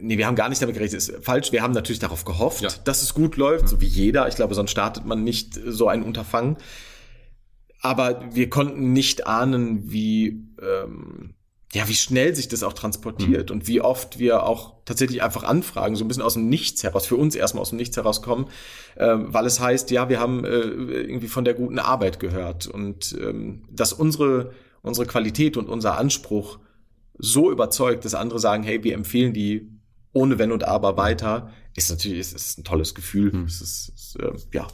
nee, 0.00 0.18
wir 0.18 0.26
haben 0.26 0.36
gar 0.36 0.48
nicht 0.48 0.60
damit 0.62 0.74
gerechnet. 0.74 0.98
Ist 0.98 1.24
falsch. 1.24 1.52
Wir 1.52 1.62
haben 1.62 1.72
natürlich 1.72 1.98
darauf 1.98 2.24
gehofft, 2.24 2.62
ja. 2.62 2.70
dass 2.84 3.02
es 3.02 3.14
gut 3.14 3.36
läuft, 3.36 3.68
so 3.68 3.80
wie 3.80 3.86
jeder. 3.86 4.28
Ich 4.28 4.36
glaube, 4.36 4.54
sonst 4.54 4.70
startet 4.70 5.04
man 5.04 5.24
nicht 5.24 5.58
so 5.66 5.88
ein 5.88 6.02
Unterfangen. 6.02 6.56
Aber 7.82 8.22
wir 8.32 8.48
konnten 8.48 8.92
nicht 8.92 9.26
ahnen, 9.26 9.90
wie, 9.90 10.44
ähm, 10.62 11.34
ja, 11.72 11.88
wie 11.88 11.94
schnell 11.94 12.34
sich 12.34 12.46
das 12.46 12.62
auch 12.62 12.74
transportiert 12.74 13.50
mhm. 13.50 13.56
und 13.56 13.66
wie 13.66 13.80
oft 13.80 14.20
wir 14.20 14.44
auch 14.44 14.74
tatsächlich 14.84 15.22
einfach 15.22 15.42
anfragen, 15.42 15.96
so 15.96 16.04
ein 16.04 16.08
bisschen 16.08 16.22
aus 16.22 16.34
dem 16.34 16.48
Nichts 16.48 16.84
heraus, 16.84 17.06
für 17.06 17.16
uns 17.16 17.34
erstmal 17.34 17.62
aus 17.62 17.70
dem 17.70 17.78
Nichts 17.78 17.96
herauskommen, 17.96 18.46
äh, 18.94 19.16
weil 19.16 19.46
es 19.46 19.58
heißt, 19.58 19.90
ja, 19.90 20.08
wir 20.08 20.20
haben 20.20 20.44
äh, 20.44 20.48
irgendwie 20.48 21.28
von 21.28 21.44
der 21.44 21.54
guten 21.54 21.80
Arbeit 21.80 22.20
gehört 22.20 22.68
und 22.68 23.16
ähm, 23.20 23.64
dass 23.68 23.92
unsere, 23.92 24.52
unsere 24.82 25.06
Qualität 25.06 25.56
und 25.56 25.68
unser 25.68 25.98
Anspruch 25.98 26.58
so 27.18 27.50
überzeugt, 27.50 28.04
dass 28.04 28.14
andere 28.14 28.38
sagen, 28.38 28.62
hey, 28.62 28.82
wir 28.84 28.94
empfehlen 28.94 29.32
die 29.32 29.68
ohne 30.12 30.38
Wenn 30.38 30.52
und 30.52 30.64
Aber 30.64 30.96
weiter, 30.96 31.50
ist 31.74 31.90
natürlich 31.90 32.18
ist, 32.18 32.34
ist 32.34 32.58
ein 32.58 32.64
tolles 32.64 32.94
Gefühl. 32.94 33.32
Mhm. 33.32 33.44
Es 33.44 33.60
ist, 33.60 33.88
ist 33.94 34.16
äh, 34.20 34.32
ja, 34.52 34.68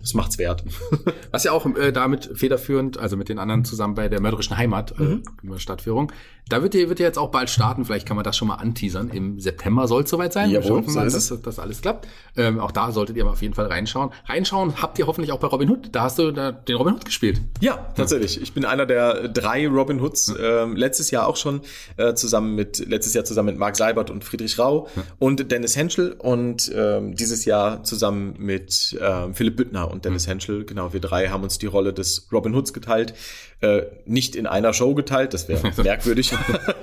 das 0.00 0.14
macht's 0.14 0.38
wert. 0.38 0.64
Was 1.30 1.44
ja 1.44 1.52
auch 1.52 1.66
äh, 1.76 1.92
damit 1.92 2.30
federführend, 2.34 2.98
also 2.98 3.16
mit 3.16 3.28
den 3.28 3.38
anderen 3.38 3.64
zusammen 3.64 3.94
bei 3.94 4.08
der 4.08 4.20
mörderischen 4.20 4.56
Heimat, 4.56 4.94
äh, 4.98 5.20
mhm. 5.42 5.58
Stadtführung, 5.58 6.12
da 6.48 6.62
wird 6.62 6.74
ihr, 6.74 6.88
wird 6.88 6.98
ihr 6.98 7.06
jetzt 7.06 7.18
auch 7.18 7.30
bald 7.30 7.50
starten, 7.50 7.84
vielleicht 7.84 8.06
kann 8.06 8.16
man 8.16 8.24
das 8.24 8.36
schon 8.36 8.48
mal 8.48 8.54
anteasern. 8.54 9.10
Im 9.10 9.38
September 9.38 9.86
soll 9.86 10.04
es 10.04 10.10
soweit 10.10 10.32
sein. 10.32 10.50
Jawohl, 10.50 10.68
Wir 10.68 10.76
hoffen 10.76 10.94
mal, 10.94 11.10
dass 11.10 11.28
das 11.28 11.58
alles 11.58 11.82
klappt. 11.82 12.08
Ähm, 12.36 12.58
auch 12.58 12.72
da 12.72 12.90
solltet 12.90 13.16
ihr 13.16 13.24
mal 13.24 13.32
auf 13.32 13.42
jeden 13.42 13.54
Fall 13.54 13.66
reinschauen. 13.66 14.10
Reinschauen 14.26 14.80
habt 14.80 14.98
ihr 14.98 15.06
hoffentlich 15.06 15.32
auch 15.32 15.40
bei 15.40 15.48
Robin 15.48 15.68
Hood. 15.70 15.90
Da 15.92 16.02
hast 16.02 16.18
du 16.18 16.32
da 16.32 16.52
den 16.52 16.76
Robin 16.76 16.94
Hood 16.94 17.04
gespielt. 17.04 17.40
Ja, 17.60 17.92
tatsächlich. 17.94 18.40
Ich 18.40 18.54
bin 18.54 18.64
einer 18.64 18.86
der 18.86 19.28
drei 19.28 19.68
Robin 19.68 20.00
Hoods. 20.00 20.34
Ähm, 20.40 20.74
letztes 20.76 21.10
Jahr 21.10 21.26
auch 21.26 21.36
schon 21.36 21.60
äh, 21.98 22.14
zusammen 22.14 22.54
mit 22.54 22.78
letztes 22.88 23.12
Jahr 23.12 23.24
zusammen 23.24 23.50
mit 23.50 23.58
Marc 23.58 23.76
Seibert 23.76 24.10
und 24.10 24.24
Friedrich 24.24 24.58
Rau 24.58 24.88
ja. 24.96 25.02
und 25.18 25.50
Dennis 25.52 25.76
Henschel 25.76 26.12
und 26.12 26.72
ähm, 26.74 27.14
dieses 27.14 27.44
Jahr 27.44 27.84
zusammen 27.84 28.34
mit 28.38 28.98
ähm, 29.00 29.34
Philipp 29.34 29.56
Büttner 29.56 29.87
und 29.90 30.04
Dennis 30.04 30.26
mhm. 30.26 30.30
Henschel. 30.30 30.64
Genau, 30.64 30.92
wir 30.92 31.00
drei 31.00 31.28
haben 31.28 31.42
uns 31.42 31.58
die 31.58 31.66
Rolle 31.66 31.92
des 31.92 32.28
Robin 32.32 32.54
Hoods 32.54 32.72
geteilt. 32.72 33.14
Äh, 33.60 33.82
nicht 34.04 34.36
in 34.36 34.46
einer 34.46 34.72
Show 34.72 34.94
geteilt, 34.94 35.34
das 35.34 35.48
wäre 35.48 35.72
merkwürdig. 35.82 36.32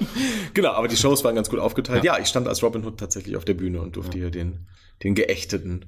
genau, 0.53 0.71
aber 0.71 0.87
die 0.87 0.97
Shows 0.97 1.23
waren 1.23 1.35
ganz 1.35 1.49
gut 1.49 1.59
aufgeteilt. 1.59 2.03
Ja. 2.03 2.15
ja. 2.15 2.21
ich 2.21 2.27
stand 2.27 2.47
als 2.47 2.61
Robin 2.63 2.85
Hood 2.85 2.99
tatsächlich 2.99 3.37
auf 3.37 3.45
der 3.45 3.53
Bühne 3.53 3.81
und 3.81 3.95
durfte 3.95 4.17
ja. 4.17 4.23
hier 4.23 4.31
den, 4.31 4.67
den 5.03 5.15
Geächteten 5.15 5.85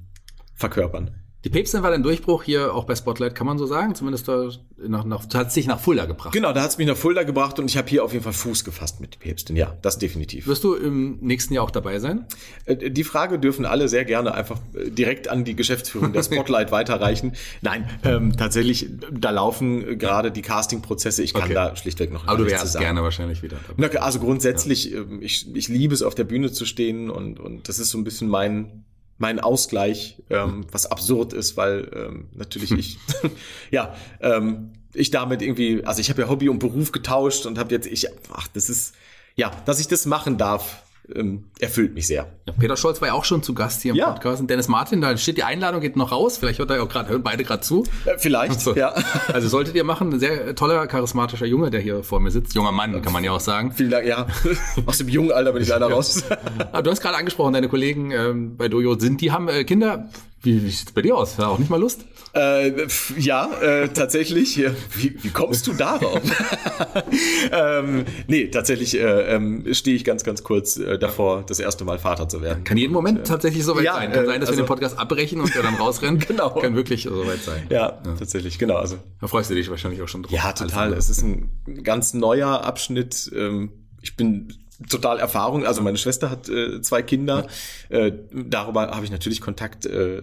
verkörpern. 0.54 1.10
Die 1.48 1.52
Päpstin 1.52 1.82
war 1.82 1.90
dein 1.90 2.02
Durchbruch 2.02 2.42
hier 2.42 2.74
auch 2.74 2.84
bei 2.84 2.94
Spotlight, 2.94 3.34
kann 3.34 3.46
man 3.46 3.56
so 3.56 3.64
sagen? 3.64 3.94
Zumindest 3.94 4.28
da 4.28 4.50
nach, 4.76 5.04
nach, 5.04 5.24
hat 5.32 5.50
sich 5.50 5.66
nach 5.66 5.80
Fulda 5.80 6.04
gebracht. 6.04 6.34
Genau, 6.34 6.52
da 6.52 6.60
hat 6.60 6.72
es 6.72 6.76
mich 6.76 6.86
nach 6.86 6.94
Fulda 6.94 7.22
gebracht 7.22 7.58
und 7.58 7.70
ich 7.70 7.78
habe 7.78 7.88
hier 7.88 8.04
auf 8.04 8.12
jeden 8.12 8.22
Fall 8.22 8.34
Fuß 8.34 8.64
gefasst 8.64 9.00
mit 9.00 9.18
Päpstin. 9.18 9.56
Ja, 9.56 9.74
das 9.80 9.98
definitiv. 9.98 10.46
Wirst 10.46 10.62
du 10.62 10.74
im 10.74 11.16
nächsten 11.22 11.54
Jahr 11.54 11.64
auch 11.64 11.70
dabei 11.70 12.00
sein? 12.00 12.26
Äh, 12.66 12.90
die 12.90 13.02
Frage 13.02 13.38
dürfen 13.38 13.64
alle 13.64 13.88
sehr 13.88 14.04
gerne 14.04 14.34
einfach 14.34 14.60
äh, 14.74 14.90
direkt 14.90 15.28
an 15.28 15.44
die 15.44 15.56
Geschäftsführung 15.56 16.12
der 16.12 16.22
Spotlight 16.22 16.70
weiterreichen. 16.70 17.32
Nein, 17.62 17.88
ähm, 18.04 18.36
tatsächlich, 18.36 18.90
da 19.10 19.30
laufen 19.30 19.98
gerade 19.98 20.30
die 20.30 20.42
Castingprozesse. 20.42 21.22
Ich 21.22 21.32
kann 21.32 21.44
okay. 21.44 21.54
da 21.54 21.76
schlichtweg 21.76 22.12
noch 22.12 22.28
Aber 22.28 22.44
du 22.44 22.50
wärst 22.50 22.78
gerne 22.78 23.02
wahrscheinlich 23.02 23.42
wieder 23.42 23.56
dabei. 23.74 24.00
Also 24.02 24.20
grundsätzlich, 24.20 24.90
ja. 24.90 24.98
Ähm, 24.98 25.22
ich, 25.22 25.46
ich 25.56 25.68
liebe 25.68 25.94
es, 25.94 26.02
auf 26.02 26.14
der 26.14 26.24
Bühne 26.24 26.52
zu 26.52 26.66
stehen 26.66 27.08
und, 27.08 27.40
und 27.40 27.70
das 27.70 27.78
ist 27.78 27.88
so 27.88 27.96
ein 27.96 28.04
bisschen 28.04 28.28
mein 28.28 28.84
mein 29.18 29.40
Ausgleich, 29.40 30.22
ähm, 30.30 30.66
was 30.70 30.86
absurd 30.86 31.32
ist, 31.32 31.56
weil 31.56 31.90
ähm, 31.94 32.28
natürlich 32.32 32.70
ich, 32.70 32.98
ja, 33.70 33.94
ähm, 34.20 34.72
ich 34.94 35.10
damit 35.10 35.42
irgendwie, 35.42 35.84
also 35.84 36.00
ich 36.00 36.08
habe 36.08 36.22
ja 36.22 36.28
Hobby 36.28 36.48
und 36.48 36.60
Beruf 36.60 36.92
getauscht 36.92 37.44
und 37.46 37.58
habe 37.58 37.72
jetzt, 37.72 37.86
ich, 37.86 38.06
ach, 38.32 38.48
das 38.48 38.70
ist, 38.70 38.94
ja, 39.34 39.50
dass 39.66 39.80
ich 39.80 39.88
das 39.88 40.06
machen 40.06 40.38
darf, 40.38 40.82
ähm, 41.14 41.44
erfüllt 41.58 41.94
mich 41.94 42.06
sehr. 42.06 42.26
Ja, 42.46 42.52
Peter 42.58 42.76
Scholz 42.76 43.00
war 43.00 43.08
ja 43.08 43.14
auch 43.14 43.24
schon 43.24 43.42
zu 43.42 43.54
Gast 43.54 43.82
hier 43.82 43.92
im 43.92 43.96
ja. 43.96 44.10
Podcast. 44.10 44.40
Und 44.40 44.50
Dennis 44.50 44.68
Martin, 44.68 45.00
da 45.00 45.16
steht 45.16 45.36
die 45.36 45.42
Einladung, 45.42 45.80
geht 45.80 45.96
noch 45.96 46.12
raus. 46.12 46.38
Vielleicht 46.38 46.58
hört 46.58 46.70
er 46.70 46.82
auch 46.82 46.88
gerade, 46.88 47.08
hören 47.10 47.22
beide 47.22 47.44
gerade 47.44 47.62
zu. 47.62 47.84
Äh, 48.04 48.18
vielleicht, 48.18 48.54
also, 48.54 48.74
ja. 48.74 48.94
Also 49.32 49.48
solltet 49.48 49.74
ihr 49.74 49.84
machen, 49.84 50.12
ein 50.12 50.20
sehr 50.20 50.54
toller, 50.54 50.86
charismatischer 50.86 51.46
Junge, 51.46 51.70
der 51.70 51.80
hier 51.80 52.02
vor 52.02 52.20
mir 52.20 52.30
sitzt. 52.30 52.54
Junger 52.54 52.72
Mann, 52.72 53.00
kann 53.02 53.12
man 53.12 53.24
ja 53.24 53.32
auch 53.32 53.40
sagen. 53.40 53.72
Vielen 53.72 53.90
Dank, 53.90 54.06
ja. 54.06 54.26
Aus 54.86 54.98
dem 54.98 55.08
jungen 55.08 55.32
Alter 55.32 55.52
bin 55.52 55.62
ich 55.62 55.68
leider 55.68 55.90
raus. 55.90 56.24
Aber 56.72 56.82
du 56.82 56.90
hast 56.90 57.00
gerade 57.00 57.16
angesprochen, 57.16 57.52
deine 57.52 57.68
Kollegen 57.68 58.10
ähm, 58.10 58.56
bei 58.56 58.68
Dojo 58.68 58.98
sind, 58.98 59.20
die 59.20 59.32
haben 59.32 59.48
äh, 59.48 59.64
Kinder. 59.64 60.08
Wie, 60.42 60.62
wie 60.64 60.70
sieht's 60.70 60.92
bei 60.92 61.02
dir 61.02 61.16
aus? 61.16 61.38
Auch 61.40 61.58
nicht 61.58 61.70
mal 61.70 61.80
Lust? 61.80 62.04
Äh, 62.34 62.86
ja, 63.16 63.50
äh, 63.60 63.88
tatsächlich. 63.88 64.58
Wie, 64.94 65.22
wie 65.22 65.30
kommst 65.30 65.66
du 65.66 65.72
darauf? 65.72 66.20
ähm, 67.52 68.04
nee, 68.28 68.48
tatsächlich 68.48 68.96
äh, 68.96 69.34
ähm, 69.34 69.64
stehe 69.72 69.96
ich 69.96 70.04
ganz, 70.04 70.22
ganz 70.22 70.44
kurz 70.44 70.76
äh, 70.76 70.98
davor, 70.98 71.44
das 71.46 71.58
erste 71.58 71.84
Mal 71.84 71.98
Vater 71.98 72.28
zu 72.28 72.40
werden. 72.40 72.62
Kann 72.62 72.76
jeden 72.76 72.92
Moment 72.92 73.26
tatsächlich 73.26 73.64
soweit 73.64 73.84
ja, 73.84 73.94
sein. 73.94 74.12
Kann 74.12 74.26
sein, 74.26 74.40
dass 74.40 74.50
also, 74.50 74.60
wir 74.60 74.64
den 74.64 74.68
Podcast 74.68 74.98
abbrechen 74.98 75.40
und 75.40 75.54
er 75.56 75.62
dann 75.62 75.74
rausrennen. 75.74 76.20
genau. 76.28 76.50
Kann 76.50 76.76
wirklich 76.76 77.04
soweit 77.04 77.42
sein. 77.42 77.66
Ja, 77.70 78.00
ja, 78.04 78.14
tatsächlich, 78.16 78.58
genau. 78.58 78.76
Also, 78.76 78.96
da 79.20 79.26
freust 79.26 79.50
du 79.50 79.54
dich 79.54 79.70
wahrscheinlich 79.70 80.02
auch 80.02 80.08
schon 80.08 80.22
drauf. 80.22 80.32
Ja, 80.32 80.52
total. 80.52 80.92
Es 80.92 81.10
ist 81.10 81.22
ein 81.22 81.50
ganz 81.82 82.14
neuer 82.14 82.62
Abschnitt. 82.62 83.30
Ähm, 83.34 83.72
ich 84.02 84.16
bin 84.16 84.54
total 84.88 85.18
Erfahrung. 85.18 85.66
Also 85.66 85.82
meine 85.82 85.98
Schwester 85.98 86.30
hat 86.30 86.48
äh, 86.48 86.80
zwei 86.80 87.02
Kinder. 87.02 87.46
Äh, 87.88 88.12
darüber 88.32 88.90
habe 88.90 89.04
ich 89.04 89.10
natürlich 89.10 89.40
Kontakt 89.40 89.86
äh, 89.86 90.20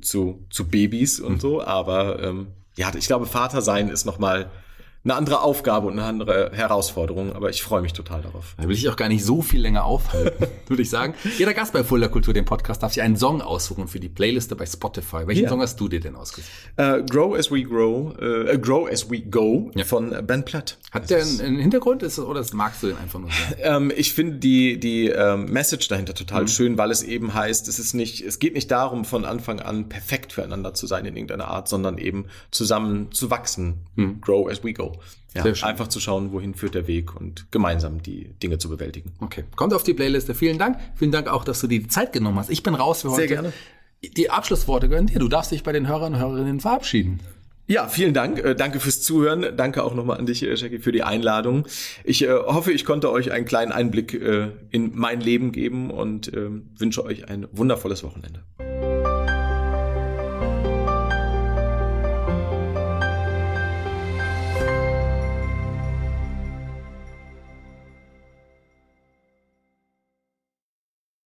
zu, 0.00 0.44
zu 0.50 0.68
Babys 0.68 1.20
und 1.20 1.34
mhm. 1.34 1.40
so. 1.40 1.62
Aber 1.62 2.22
ähm, 2.22 2.48
ja, 2.76 2.92
ich 2.96 3.06
glaube, 3.06 3.26
Vater 3.26 3.62
sein 3.62 3.88
ist 3.88 4.04
noch 4.04 4.18
mal 4.18 4.50
eine 5.04 5.16
andere 5.16 5.42
Aufgabe 5.42 5.86
und 5.86 5.98
eine 5.98 6.04
andere 6.04 6.50
Herausforderung, 6.52 7.34
aber 7.34 7.50
ich 7.50 7.62
freue 7.62 7.82
mich 7.82 7.92
total 7.92 8.22
darauf. 8.22 8.54
Da 8.56 8.66
will 8.66 8.74
ich 8.74 8.88
auch 8.88 8.96
gar 8.96 9.08
nicht 9.08 9.22
so 9.22 9.42
viel 9.42 9.60
länger 9.60 9.84
aufhalten, 9.84 10.46
würde 10.66 10.82
ich 10.82 10.88
sagen. 10.88 11.14
Jeder 11.36 11.52
Gast 11.52 11.74
bei 11.74 11.84
Fuller 11.84 12.08
Kultur, 12.08 12.32
dem 12.32 12.46
Podcast, 12.46 12.82
darf 12.82 12.94
sich 12.94 13.02
einen 13.02 13.18
Song 13.18 13.42
aussuchen 13.42 13.86
für 13.86 14.00
die 14.00 14.08
Playliste 14.08 14.56
bei 14.56 14.64
Spotify. 14.64 15.26
Welchen 15.26 15.44
ja. 15.44 15.50
Song 15.50 15.60
hast 15.60 15.78
du 15.78 15.88
dir 15.88 16.00
denn 16.00 16.16
ausgesucht? 16.16 16.50
Uh, 16.80 17.04
grow 17.04 17.36
as 17.36 17.50
we 17.50 17.62
grow, 17.62 18.14
uh, 18.18 18.58
Grow 18.58 18.88
as 18.90 19.10
we 19.10 19.20
go 19.20 19.70
ja. 19.74 19.84
von 19.84 20.16
Ben 20.26 20.42
Platt. 20.42 20.78
Hat 20.90 21.10
der 21.10 21.20
einen, 21.20 21.40
einen 21.40 21.58
Hintergrund 21.58 22.02
ist 22.02 22.16
das, 22.16 22.24
oder 22.24 22.42
magst 22.54 22.82
du 22.82 22.86
den 22.86 22.96
einfach 22.96 23.20
nur? 23.20 23.28
ähm, 23.62 23.92
ich 23.94 24.14
finde 24.14 24.38
die, 24.38 24.80
die 24.80 25.08
ähm, 25.08 25.46
Message 25.46 25.88
dahinter 25.88 26.14
total 26.14 26.42
mhm. 26.42 26.48
schön, 26.48 26.78
weil 26.78 26.90
es 26.90 27.02
eben 27.02 27.34
heißt, 27.34 27.68
es 27.68 27.78
ist 27.78 27.92
nicht, 27.92 28.22
es 28.22 28.38
geht 28.38 28.54
nicht 28.54 28.70
darum, 28.70 29.04
von 29.04 29.26
Anfang 29.26 29.60
an 29.60 29.90
perfekt 29.90 30.32
füreinander 30.32 30.72
zu 30.72 30.86
sein 30.86 31.04
in 31.04 31.14
irgendeiner 31.14 31.48
Art, 31.48 31.68
sondern 31.68 31.98
eben 31.98 32.26
zusammen 32.50 33.12
zu 33.12 33.30
wachsen. 33.30 33.80
Mhm. 33.96 34.22
Grow 34.22 34.48
as 34.48 34.64
we 34.64 34.72
go. 34.72 34.93
Ja, 35.34 35.44
einfach 35.62 35.88
zu 35.88 35.98
schauen, 35.98 36.32
wohin 36.32 36.54
führt 36.54 36.74
der 36.74 36.86
Weg 36.86 37.16
und 37.16 37.50
gemeinsam 37.50 38.02
die 38.02 38.34
Dinge 38.42 38.58
zu 38.58 38.68
bewältigen. 38.68 39.12
Okay, 39.18 39.44
kommt 39.56 39.74
auf 39.74 39.82
die 39.82 39.92
Playliste. 39.94 40.34
Vielen 40.34 40.58
Dank. 40.58 40.78
Vielen 40.94 41.10
Dank 41.10 41.28
auch, 41.28 41.44
dass 41.44 41.60
du 41.60 41.66
dir 41.66 41.80
die 41.80 41.88
Zeit 41.88 42.12
genommen 42.12 42.38
hast. 42.38 42.50
Ich 42.50 42.62
bin 42.62 42.74
raus 42.74 43.02
für 43.02 43.10
heute. 43.10 43.22
Sehr 43.22 43.28
gerne. 43.28 43.52
Die 44.16 44.30
Abschlussworte 44.30 44.88
gehören 44.88 45.06
dir. 45.06 45.18
Du 45.18 45.28
darfst 45.28 45.50
dich 45.50 45.64
bei 45.64 45.72
den 45.72 45.88
Hörern 45.88 46.14
und 46.14 46.20
Hörerinnen 46.20 46.60
verabschieden. 46.60 47.20
Ja, 47.66 47.88
vielen 47.88 48.12
Dank. 48.12 48.38
Äh, 48.38 48.54
danke 48.54 48.78
fürs 48.78 49.00
Zuhören. 49.00 49.56
Danke 49.56 49.82
auch 49.84 49.94
nochmal 49.94 50.18
an 50.18 50.26
dich, 50.26 50.42
äh, 50.42 50.54
Jackie, 50.54 50.78
für 50.78 50.92
die 50.92 51.02
Einladung. 51.02 51.66
Ich 52.04 52.22
äh, 52.22 52.28
hoffe, 52.28 52.72
ich 52.72 52.84
konnte 52.84 53.10
euch 53.10 53.32
einen 53.32 53.46
kleinen 53.46 53.72
Einblick 53.72 54.12
äh, 54.12 54.50
in 54.70 54.92
mein 54.94 55.20
Leben 55.20 55.50
geben 55.50 55.90
und 55.90 56.32
ähm, 56.34 56.70
wünsche 56.76 57.04
euch 57.04 57.28
ein 57.28 57.48
wundervolles 57.52 58.04
Wochenende. 58.04 58.44